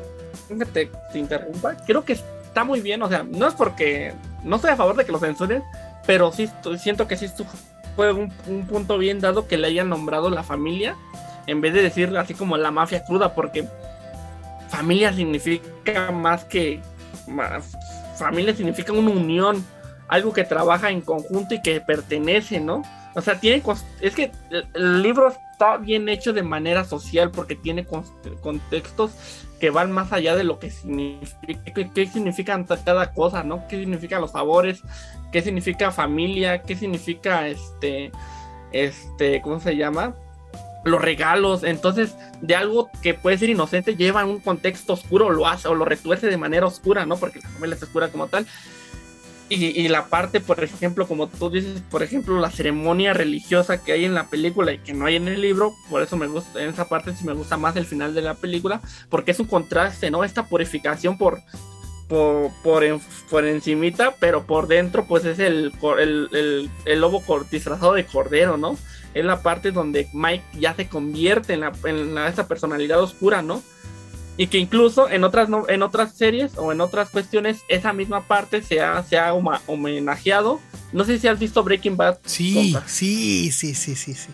[0.47, 1.75] fíjate, te interrumpa.
[1.85, 5.05] Creo que está muy bien, o sea, no es porque no estoy a favor de
[5.05, 5.63] que lo censuren,
[6.05, 7.27] pero sí siento que sí
[7.95, 8.31] fue un,
[8.67, 10.95] punto bien dado que le hayan nombrado la familia
[11.47, 13.67] en vez de decir así como la mafia cruda, porque
[14.69, 16.79] familia significa más que
[18.17, 19.65] familia significa una unión,
[20.07, 22.83] algo que trabaja en conjunto y que pertenece, ¿no?
[23.15, 23.63] O sea, tiene
[23.99, 27.85] es que el libro está bien hecho de manera social porque tiene
[28.41, 29.11] contextos
[29.59, 33.67] que van más allá de lo que significa, qué, significan cada cosa, ¿no?
[33.67, 34.81] ¿Qué significan los sabores?
[35.33, 36.61] ¿Qué significa familia?
[36.61, 38.09] ¿Qué significa este,
[38.71, 40.15] este, ¿cómo se llama?
[40.85, 41.63] Los regalos.
[41.63, 45.83] Entonces, de algo que puede ser inocente lleva un contexto oscuro, lo hace o lo
[45.83, 47.17] retuerce de manera oscura, ¿no?
[47.17, 48.47] Porque la familia es oscura como tal.
[49.51, 54.05] Y, la parte, por ejemplo, como tú dices, por ejemplo, la ceremonia religiosa que hay
[54.05, 56.69] en la película y que no hay en el libro, por eso me gusta, en
[56.69, 58.79] esa parte sí me gusta más el final de la película,
[59.09, 60.23] porque es un contraste, ¿no?
[60.23, 61.39] Esta purificación por,
[62.07, 62.51] por,
[63.29, 68.77] por, encimita, pero por dentro, pues es el, el, el, lobo disfrazado de cordero, ¿no?
[69.15, 73.63] Es la parte donde Mike ya se convierte en, la, en esa personalidad oscura, ¿no?
[74.39, 78.61] Y que incluso en otras en otras series o en otras cuestiones esa misma parte
[78.61, 80.61] se ha, se ha homenajeado.
[80.93, 82.19] No sé si has visto Breaking Bad.
[82.23, 84.31] Sí, sí, sí, sí, sí, sí.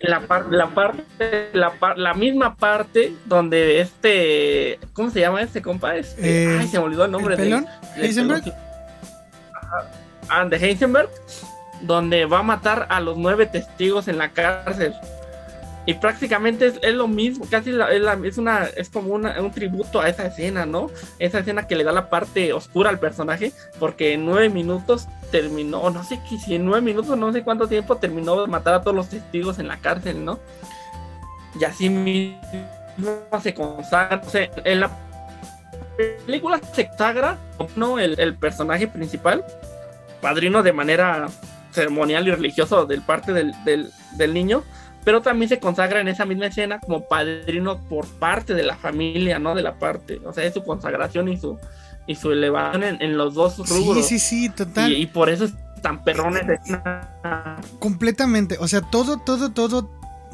[0.00, 0.20] La,
[0.50, 5.96] la parte, la, la, misma parte donde este, ¿cómo se llama este compa?
[5.96, 7.64] Este, eh, ay, se me olvidó el nombre de,
[7.96, 8.54] Heisenberg.
[10.28, 11.08] Ah, de Heisenberg,
[11.80, 14.92] donde va a matar a los nueve testigos en la cárcel.
[15.88, 20.66] Y prácticamente es, lo mismo, casi es, una, es como un tributo a esa escena,
[20.66, 20.90] ¿no?
[21.18, 25.88] Esa escena que le da la parte oscura al personaje, porque en nueve minutos terminó,
[25.88, 28.94] no sé si en nueve minutos, no sé cuánto tiempo terminó de matar a todos
[28.94, 30.38] los testigos en la cárcel, ¿no?
[31.58, 32.38] Y así mismo
[33.42, 34.20] se consagra,
[34.64, 34.90] en la
[36.26, 37.38] película se consagra,
[37.76, 37.98] ¿no?
[37.98, 39.42] El, el personaje principal,
[40.20, 41.28] padrino de manera
[41.72, 44.64] ceremonial y religioso del parte del, del niño,
[45.08, 49.38] pero también se consagra en esa misma escena como padrino por parte de la familia,
[49.38, 49.54] ¿no?
[49.54, 51.58] De la parte, o sea, es su consagración y su
[52.06, 54.06] y su elevación en, los dos rubros.
[54.06, 54.92] Sí, sí, sí, total.
[54.92, 56.42] Y, por eso es tan perrones
[57.78, 59.90] Completamente, o sea, todo, todo, todo,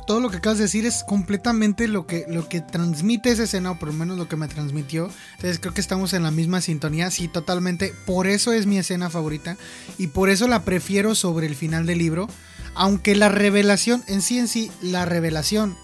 [0.09, 3.71] todo lo que acabas de decir es completamente lo que, lo que transmite esa escena,
[3.71, 5.09] o por lo menos lo que me transmitió.
[5.37, 7.95] Entonces creo que estamos en la misma sintonía, sí, totalmente.
[8.07, 9.57] Por eso es mi escena favorita
[9.99, 12.27] y por eso la prefiero sobre el final del libro
[12.75, 15.77] aunque la revelación, en sí en sí, la revelación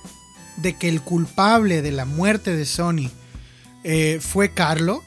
[0.57, 3.11] de que el culpable de la muerte de Sony
[3.85, 5.03] eh, fue Carlo,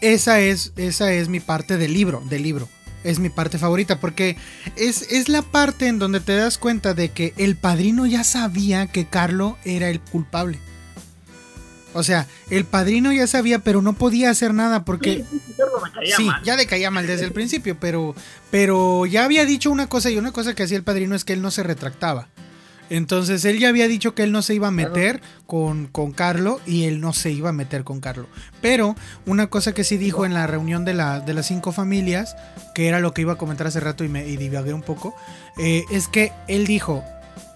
[0.00, 2.68] esa es, esa es mi parte del libro, del libro.
[3.04, 4.36] Es mi parte favorita porque
[4.76, 8.86] es, es la parte en donde te das cuenta de que el padrino ya sabía
[8.86, 10.58] que Carlo era el culpable.
[11.94, 15.24] O sea, el padrino ya sabía, pero no podía hacer nada porque.
[16.16, 18.14] Sí, ya le caía mal desde el principio, pero,
[18.50, 21.32] pero ya había dicho una cosa y una cosa que hacía el padrino es que
[21.32, 22.28] él no se retractaba.
[22.90, 26.60] Entonces él ya había dicho que él no se iba a meter con, con Carlo
[26.66, 28.26] y él no se iba a meter con Carlo.
[28.60, 32.36] Pero una cosa que sí dijo en la reunión de, la, de las cinco familias,
[32.74, 35.16] que era lo que iba a comentar hace rato y me y divagué un poco,
[35.56, 37.02] eh, es que él dijo,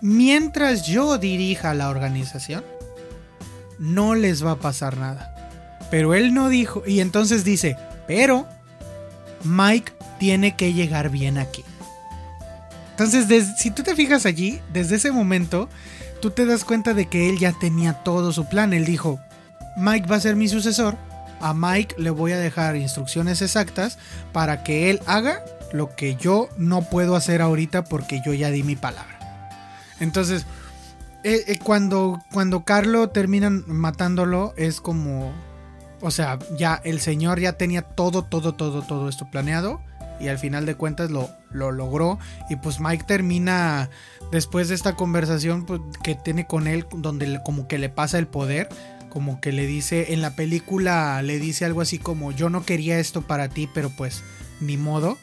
[0.00, 2.64] mientras yo dirija la organización,
[3.78, 5.34] no les va a pasar nada.
[5.90, 7.76] Pero él no dijo, y entonces dice,
[8.06, 8.46] pero
[9.44, 11.64] Mike tiene que llegar bien aquí.
[12.90, 13.26] Entonces,
[13.58, 15.68] si tú te fijas allí, desde ese momento,
[16.20, 18.72] tú te das cuenta de que él ya tenía todo su plan.
[18.72, 19.20] Él dijo,
[19.76, 20.96] Mike va a ser mi sucesor,
[21.40, 23.98] a Mike le voy a dejar instrucciones exactas
[24.32, 28.62] para que él haga lo que yo no puedo hacer ahorita porque yo ya di
[28.62, 29.18] mi palabra.
[30.00, 30.46] Entonces,
[31.24, 35.32] eh, eh, cuando, cuando Carlo terminan matándolo, es como.
[36.00, 39.80] o sea, ya el señor ya tenía todo, todo, todo, todo esto planeado
[40.20, 42.18] y al final de cuentas lo, lo logró
[42.48, 43.90] y pues Mike termina
[44.32, 48.26] después de esta conversación pues, que tiene con él donde como que le pasa el
[48.26, 48.68] poder
[49.10, 52.98] como que le dice en la película le dice algo así como yo no quería
[52.98, 54.22] esto para ti pero pues
[54.60, 55.18] ni modo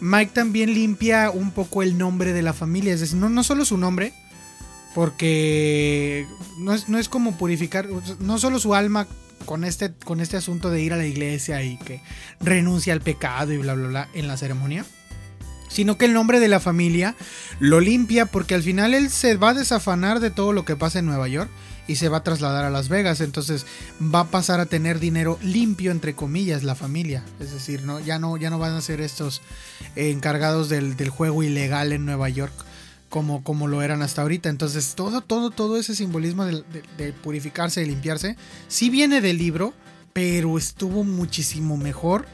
[0.00, 3.64] Mike también limpia un poco el nombre de la familia es decir no, no solo
[3.64, 4.12] su nombre
[4.96, 7.86] porque no es, no es como purificar
[8.18, 9.06] no solo su alma
[9.44, 12.00] con este, con este asunto de ir a la iglesia y que
[12.40, 14.86] renuncia al pecado y bla, bla, bla en la ceremonia.
[15.68, 17.14] Sino que el nombre de la familia
[17.60, 20.98] lo limpia porque al final él se va a desafanar de todo lo que pasa
[21.00, 21.50] en Nueva York
[21.86, 23.20] y se va a trasladar a Las Vegas.
[23.20, 23.66] Entonces
[24.00, 27.22] va a pasar a tener dinero limpio, entre comillas, la familia.
[27.38, 28.00] Es decir, ¿no?
[28.00, 29.42] Ya, no, ya no van a ser estos
[29.94, 32.54] encargados del, del juego ilegal en Nueva York
[33.08, 34.48] como, como lo eran hasta ahorita.
[34.48, 38.36] Entonces, todo, todo, todo ese simbolismo de, purificarse, de limpiarse,
[38.68, 39.72] sí viene del libro,
[40.12, 42.26] pero estuvo muchísimo mejor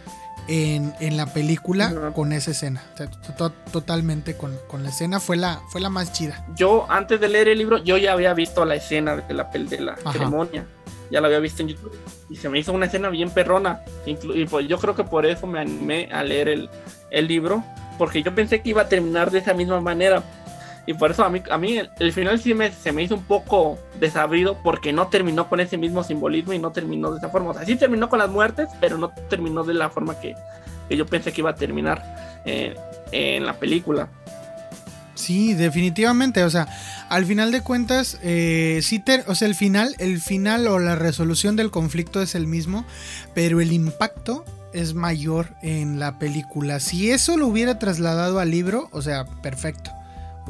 [0.49, 2.83] en, la película con esa escena.
[3.71, 6.47] totalmente con, la escena fue la, fue la más chida.
[6.57, 9.81] Yo, antes de leer el libro, yo ya había visto la escena de la, de
[9.81, 10.67] la ceremonia.
[11.11, 11.93] Ya la había visto en YouTube.
[12.31, 13.83] Y se me hizo una escena bien perrona.
[14.07, 16.71] Y pues yo creo que por eso me animé a leer el,
[17.11, 17.63] el libro.
[17.99, 20.25] Porque yo pensé que iba a terminar de esa misma manera
[20.85, 23.23] y por eso a mí, a mí el, final sí me, se me hizo un
[23.23, 27.51] poco desabrido porque no terminó con ese mismo simbolismo y no terminó de esa forma.
[27.51, 30.35] O sea, sí terminó con las muertes, pero no terminó de la forma que,
[30.91, 32.75] yo pensé que iba a terminar eh,
[33.13, 34.09] en la película.
[35.15, 36.43] Sí, definitivamente.
[36.43, 36.67] O sea,
[37.09, 41.55] al final de cuentas, eh, sí o sea, el final, el final o la resolución
[41.55, 42.85] del conflicto es el mismo,
[43.35, 46.81] pero el impacto es mayor en la película.
[46.81, 49.93] Si eso lo hubiera trasladado al libro, o sea, perfecto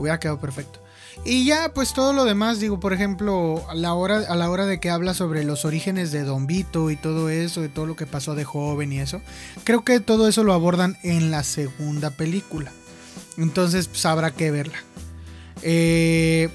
[0.02, 0.80] hubiera quedado perfecto.
[1.24, 4.66] Y ya, pues todo lo demás, digo, por ejemplo, a la hora, a la hora
[4.66, 7.96] de que habla sobre los orígenes de Don Vito y todo eso, de todo lo
[7.96, 9.20] que pasó de joven y eso,
[9.64, 12.72] creo que todo eso lo abordan en la segunda película.
[13.36, 14.78] Entonces, pues habrá que verla.
[15.62, 16.48] Eh,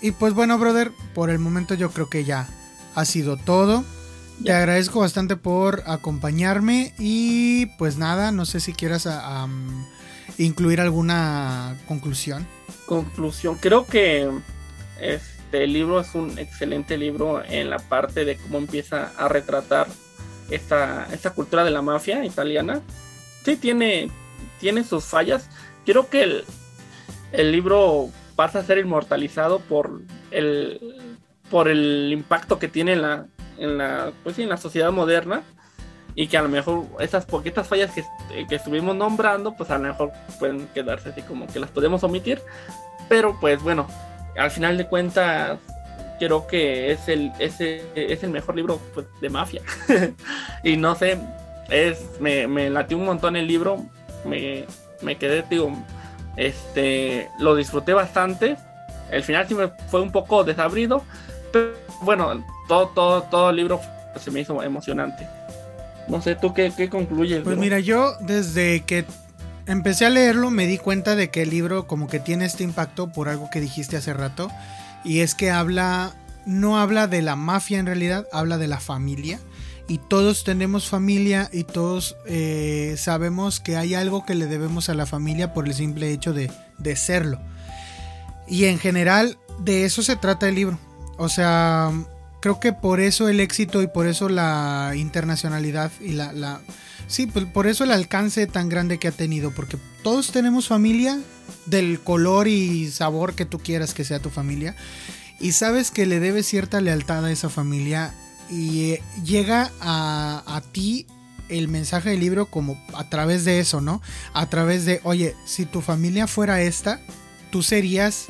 [0.00, 2.48] y pues bueno, brother, por el momento yo creo que ya
[2.94, 3.84] ha sido todo.
[4.44, 9.06] Te agradezco bastante por acompañarme y pues nada, no sé si quieras
[10.38, 12.46] incluir alguna conclusión.
[12.86, 14.28] Conclusión, creo que
[15.00, 19.86] este libro es un excelente libro en la parte de cómo empieza a retratar
[20.50, 22.80] esta, esta cultura de la mafia italiana.
[23.44, 24.10] Sí, tiene,
[24.60, 25.48] tiene sus fallas.
[25.84, 26.44] Creo que el,
[27.32, 30.00] el libro pasa a ser inmortalizado por
[30.30, 30.80] el,
[31.50, 33.26] por el impacto que tiene en la,
[33.58, 35.42] en la, pues en la sociedad moderna
[36.14, 38.04] y que a lo mejor esas poquitas fallas que,
[38.48, 42.40] que, estuvimos nombrando, pues a lo mejor pueden quedarse así como que las podemos omitir.
[43.08, 43.86] Pero pues bueno,
[44.36, 45.58] al final de cuentas,
[46.18, 49.62] creo que es el, es, es el mejor libro pues, de mafia.
[50.62, 51.18] y no sé,
[51.68, 53.84] es, me, me latió un montón el libro,
[54.24, 54.64] me,
[55.02, 55.72] me quedé, digo,
[56.36, 58.56] este, lo disfruté bastante.
[59.10, 61.02] El final sí me fue un poco desabrido,
[61.52, 61.72] pero
[62.02, 63.80] bueno, todo, todo, todo el libro
[64.16, 65.26] se me hizo emocionante.
[66.08, 67.42] No sé, ¿tú qué, qué concluyes?
[67.42, 69.04] Pues mira, yo desde que
[69.66, 73.10] empecé a leerlo me di cuenta de que el libro como que tiene este impacto
[73.12, 74.50] por algo que dijiste hace rato.
[75.04, 76.14] Y es que habla,
[76.46, 79.38] no habla de la mafia en realidad, habla de la familia.
[79.86, 84.94] Y todos tenemos familia y todos eh, sabemos que hay algo que le debemos a
[84.94, 87.38] la familia por el simple hecho de, de serlo.
[88.48, 90.78] Y en general de eso se trata el libro.
[91.18, 91.92] O sea,
[92.44, 96.60] creo que por eso el éxito y por eso la internacionalidad y la,
[97.06, 101.18] sí, pues por eso el alcance tan grande que ha tenido, porque todos tenemos familia
[101.64, 104.76] del color y sabor que tú quieras que sea tu familia
[105.40, 108.12] y sabes que le debes cierta lealtad a esa familia
[108.50, 111.06] y eh, llega a, a ti
[111.48, 114.02] el mensaje del libro como a través de eso, ¿no?
[114.34, 117.00] A través de, oye, si tu familia fuera esta,
[117.50, 118.26] tú serías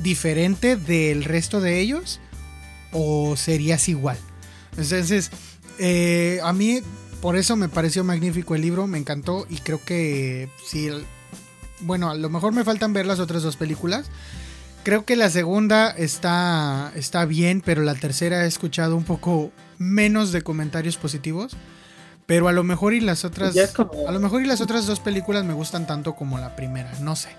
[0.00, 2.20] diferente del resto de ellos
[2.92, 4.18] o serías igual.
[4.76, 5.30] Entonces,
[5.78, 6.80] eh, a mí
[7.20, 10.88] por eso me pareció magnífico el libro, me encantó y creo que sí,
[11.80, 14.06] bueno, a lo mejor me faltan ver las otras dos películas.
[14.84, 20.32] Creo que la segunda está, está bien, pero la tercera he escuchado un poco menos
[20.32, 21.56] de comentarios positivos.
[22.26, 23.56] Pero a lo mejor y las otras.
[23.56, 26.92] A lo mejor y las otras dos películas me gustan tanto como la primera.
[27.00, 27.30] No sé.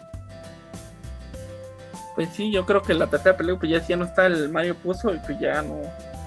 [2.20, 5.16] Pues sí, yo creo que la tercera película pues ya, no está el Mario Puzo
[5.16, 5.80] y pues ya no,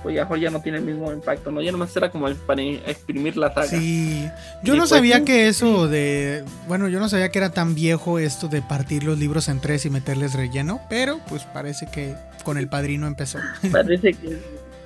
[0.03, 1.61] pues ya, ya no tiene el mismo impacto, ¿no?
[1.61, 3.67] Ya nomás era como para exprimir la saga.
[3.67, 4.27] Sí,
[4.63, 8.19] yo no pues sabía que eso de, bueno, yo no sabía que era tan viejo
[8.19, 12.57] esto de partir los libros en tres y meterles relleno, pero pues parece que con
[12.57, 13.39] el padrino empezó.
[13.71, 14.39] Parece que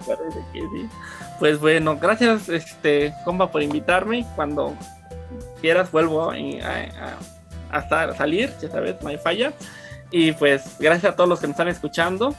[0.04, 0.88] Parece que sí.
[1.38, 4.26] Pues bueno, gracias, este, compa, por invitarme.
[4.34, 4.74] Cuando
[5.60, 6.34] quieras, vuelvo a,
[8.16, 9.52] salir, ya sabes, no hay falla.
[10.10, 12.34] Y pues, gracias a todos los que nos están escuchando.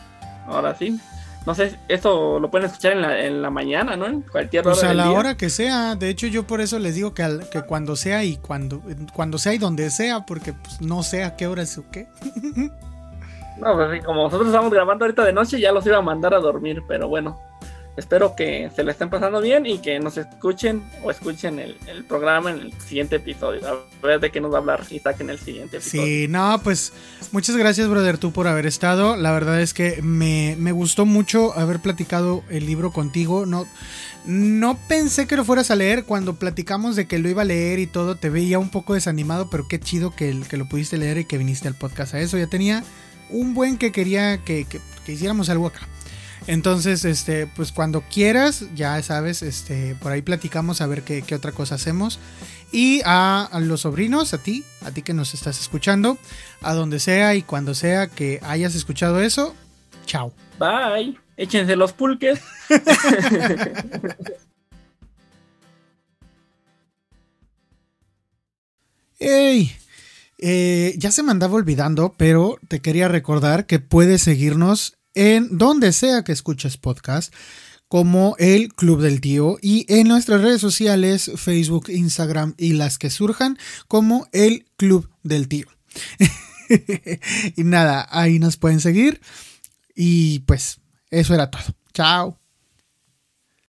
[0.48, 0.99] Ahora sí.
[1.45, 4.06] No sé, esto lo pueden escuchar en la, en la mañana, ¿no?
[4.06, 4.89] En cualquier pues hora.
[4.89, 5.95] Pues a la hora que sea.
[5.95, 8.81] De hecho, yo por eso les digo que, que cuando sea y cuando,
[9.14, 12.10] cuando sea y donde sea, porque pues, no sé a qué hora es o qué.
[13.57, 16.39] no, pues como nosotros estamos grabando ahorita de noche, ya los iba a mandar a
[16.39, 17.39] dormir, pero bueno
[17.98, 21.76] espero que se le estén pasando bien y que nos escuchen o escuchen el,
[22.07, 23.68] programa en el siguiente episodio.
[23.68, 26.06] A ver de qué nos va a hablar Isaac en el siguiente episodio.
[26.06, 26.94] Sí, no, pues
[27.32, 29.15] muchas gracias, brother, tú por haber estado.
[29.15, 33.48] La verdad es que me, gustó mucho haber platicado el libro contigo.
[33.48, 33.68] No,
[34.26, 37.80] no pensé que lo fueras a leer cuando platicamos de que lo iba a leer
[37.80, 38.15] y todo.
[38.15, 41.40] Te veía un poco desanimado, pero qué chido que, que lo pudiste leer y que
[41.40, 42.38] viniste al podcast a eso.
[42.38, 42.84] Ya tenía
[43.32, 45.88] un buen que quería que, que hiciéramos algo acá.
[46.48, 51.52] Entonces, este, pues cuando quieras, ya sabes, este, por ahí platicamos a ver qué, otra
[51.52, 52.19] cosa hacemos.
[52.72, 56.18] Y a, los sobrinos, a ti, a ti que nos estás escuchando,
[56.61, 59.53] a donde sea y cuando sea que hayas escuchado eso,
[60.06, 60.34] chao.
[60.57, 61.18] Bye.
[61.36, 62.40] Échense los pulques.
[69.19, 69.76] ¡Ey!
[70.40, 75.94] Eh, ya se me andaba olvidando, pero te quería recordar que puedes seguirnos en donde
[75.94, 77.34] sea que escuches podcast
[77.88, 83.10] como el Club del Tío y en nuestras redes sociales, Facebook, Instagram y las que
[83.10, 83.57] surjan
[83.88, 85.68] como el Club del Tío.
[87.56, 89.22] y nada, ahí nos pueden seguir
[89.95, 90.80] y pues
[91.10, 91.64] eso era todo.
[91.94, 92.47] Chao.